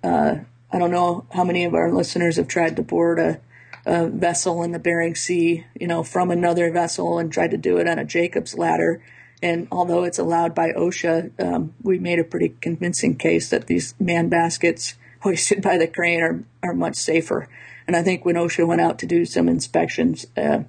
uh, 0.03 0.35
i 0.73 0.77
don't 0.77 0.91
know 0.91 1.25
how 1.31 1.45
many 1.45 1.63
of 1.63 1.73
our 1.73 1.89
listeners 1.89 2.35
have 2.35 2.49
tried 2.49 2.75
to 2.75 2.81
board 2.81 3.17
a 3.17 3.39
a 3.85 4.07
vessel 4.07 4.63
in 4.63 4.71
the 4.71 4.79
Bering 4.79 5.15
Sea, 5.15 5.65
you 5.79 5.87
know, 5.87 6.03
from 6.03 6.31
another 6.31 6.71
vessel 6.71 7.17
and 7.17 7.31
tried 7.31 7.51
to 7.51 7.57
do 7.57 7.77
it 7.77 7.87
on 7.87 7.99
a 7.99 8.05
Jacob's 8.05 8.57
ladder. 8.57 9.03
And 9.41 9.67
although 9.71 10.03
it's 10.03 10.19
allowed 10.19 10.53
by 10.53 10.71
OSHA, 10.71 11.43
um, 11.43 11.73
we 11.81 11.97
made 11.97 12.19
a 12.19 12.23
pretty 12.23 12.55
convincing 12.61 13.15
case 13.15 13.49
that 13.49 13.67
these 13.67 13.95
man 13.99 14.29
baskets 14.29 14.95
hoisted 15.21 15.61
by 15.61 15.77
the 15.77 15.87
crane 15.87 16.21
are, 16.21 16.43
are 16.63 16.73
much 16.73 16.95
safer. 16.95 17.47
And 17.87 17.95
I 17.95 18.03
think 18.03 18.23
when 18.23 18.35
OSHA 18.35 18.67
went 18.67 18.81
out 18.81 18.99
to 18.99 19.05
do 19.05 19.25
some 19.25 19.49
inspections, 19.49 20.25
uh, 20.37 20.63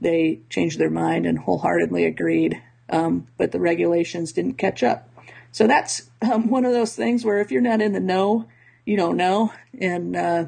they 0.00 0.40
changed 0.50 0.78
their 0.78 0.90
mind 0.90 1.26
and 1.26 1.38
wholeheartedly 1.38 2.04
agreed. 2.04 2.62
Um, 2.90 3.28
but 3.38 3.52
the 3.52 3.60
regulations 3.60 4.32
didn't 4.32 4.54
catch 4.54 4.82
up. 4.82 5.08
So 5.50 5.66
that's 5.66 6.10
um, 6.20 6.48
one 6.48 6.64
of 6.64 6.72
those 6.72 6.94
things 6.94 7.24
where 7.24 7.38
if 7.38 7.50
you're 7.50 7.60
not 7.62 7.80
in 7.80 7.92
the 7.92 8.00
know, 8.00 8.46
you 8.84 8.96
don't 8.96 9.16
know. 9.16 9.52
And 9.78 10.16
uh, 10.16 10.44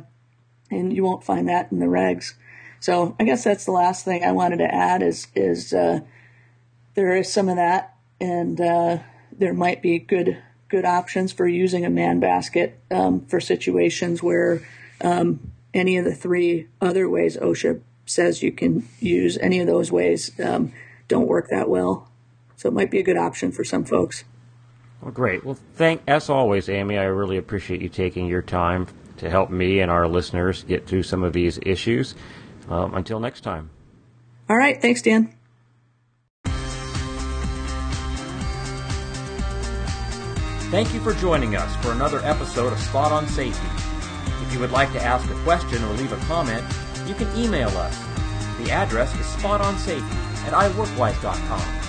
and 0.71 0.95
you 0.95 1.05
won't 1.05 1.25
find 1.25 1.49
that 1.49 1.71
in 1.71 1.79
the 1.79 1.87
regs. 1.87 2.35
So 2.81 3.17
I 3.19 3.25
guess 3.25 3.45
that's 3.45 3.65
the 3.65 3.73
last 3.73 4.05
thing 4.05 4.25
I 4.25 4.33
wanted 4.33 4.59
to 4.59 4.75
add 4.75 5.03
is 5.03 5.29
is 5.35 5.73
uh, 5.73 6.01
there 6.95 7.17
is 7.17 7.33
some 7.33 7.49
of 7.49 7.57
that, 7.57 7.97
and 8.21 8.61
uh, 8.61 8.99
there 9.33 9.55
might 9.55 9.83
be 9.83 9.99
good 9.99 10.39
good 10.69 10.85
options 10.85 11.33
for 11.33 11.47
using 11.47 11.85
a 11.85 11.91
man 11.91 12.21
basket 12.21 12.79
um, 12.91 13.25
for 13.27 13.41
situations 13.41 14.23
where 14.23 14.67
um, 15.03 15.53
any 15.73 15.97
of 15.97 16.05
the 16.05 16.15
three 16.15 16.69
other 16.81 17.09
ways 17.09 17.37
OSHA 17.37 17.81
says 18.07 18.43
you 18.43 18.53
can 18.53 18.89
use 19.01 19.39
any 19.39 19.61
of 19.61 19.67
those 19.67 19.91
ways 19.91 20.39
um, 20.41 20.73
don't 21.09 21.29
work 21.29 21.49
that 21.49 21.69
well. 21.69 22.09
So 22.57 22.69
it 22.69 22.73
might 22.73 22.91
be 22.91 22.99
a 22.99 23.03
good 23.03 23.17
option 23.17 23.53
for 23.53 23.65
some 23.65 23.85
folks. 23.85 24.25
Well, 25.01 25.13
great. 25.13 25.45
Well, 25.45 25.59
thank 25.75 26.03
as 26.07 26.31
always, 26.31 26.69
Amy. 26.69 26.99
I 26.99 27.05
really 27.05 27.37
appreciate 27.37 27.83
you 27.83 27.89
taking 27.89 28.27
your 28.27 28.43
time 28.43 28.89
to 29.19 29.31
help 29.31 29.51
me 29.51 29.81
and 29.81 29.91
our 29.91 30.09
listeners 30.09 30.65
get 30.65 30.87
through 30.87 31.03
some 31.03 31.23
of 31.23 31.33
these 31.33 31.59
issues. 31.63 32.15
Um, 32.69 32.95
until 32.95 33.21
next 33.21 33.43
time. 33.43 33.71
All 34.49 34.57
right. 34.57 34.81
Thanks, 34.81 35.03
Dan. 35.03 35.35
Thank 40.71 40.93
you 40.93 41.01
for 41.01 41.13
joining 41.15 41.55
us 41.55 41.77
for 41.85 41.93
another 41.93 42.21
episode 42.25 42.73
of 42.73 42.81
Spot 42.81 43.13
on 43.13 43.29
Safety. 43.29 43.69
If 44.43 44.53
you 44.53 44.59
would 44.59 44.73
like 44.73 44.93
to 44.93 45.03
ask 45.03 45.31
a 45.31 45.35
question 45.45 45.83
or 45.85 45.93
leave 45.93 46.13
a 46.13 46.17
comment, 46.27 46.65
you 47.07 47.15
can 47.15 47.29
email 47.37 47.69
us. 47.69 47.97
The 48.59 48.73
address 48.73 49.15
is 49.15 49.27
spotonsafety 49.27 50.03
at 50.47 50.53
iworkwise.com. 50.53 51.84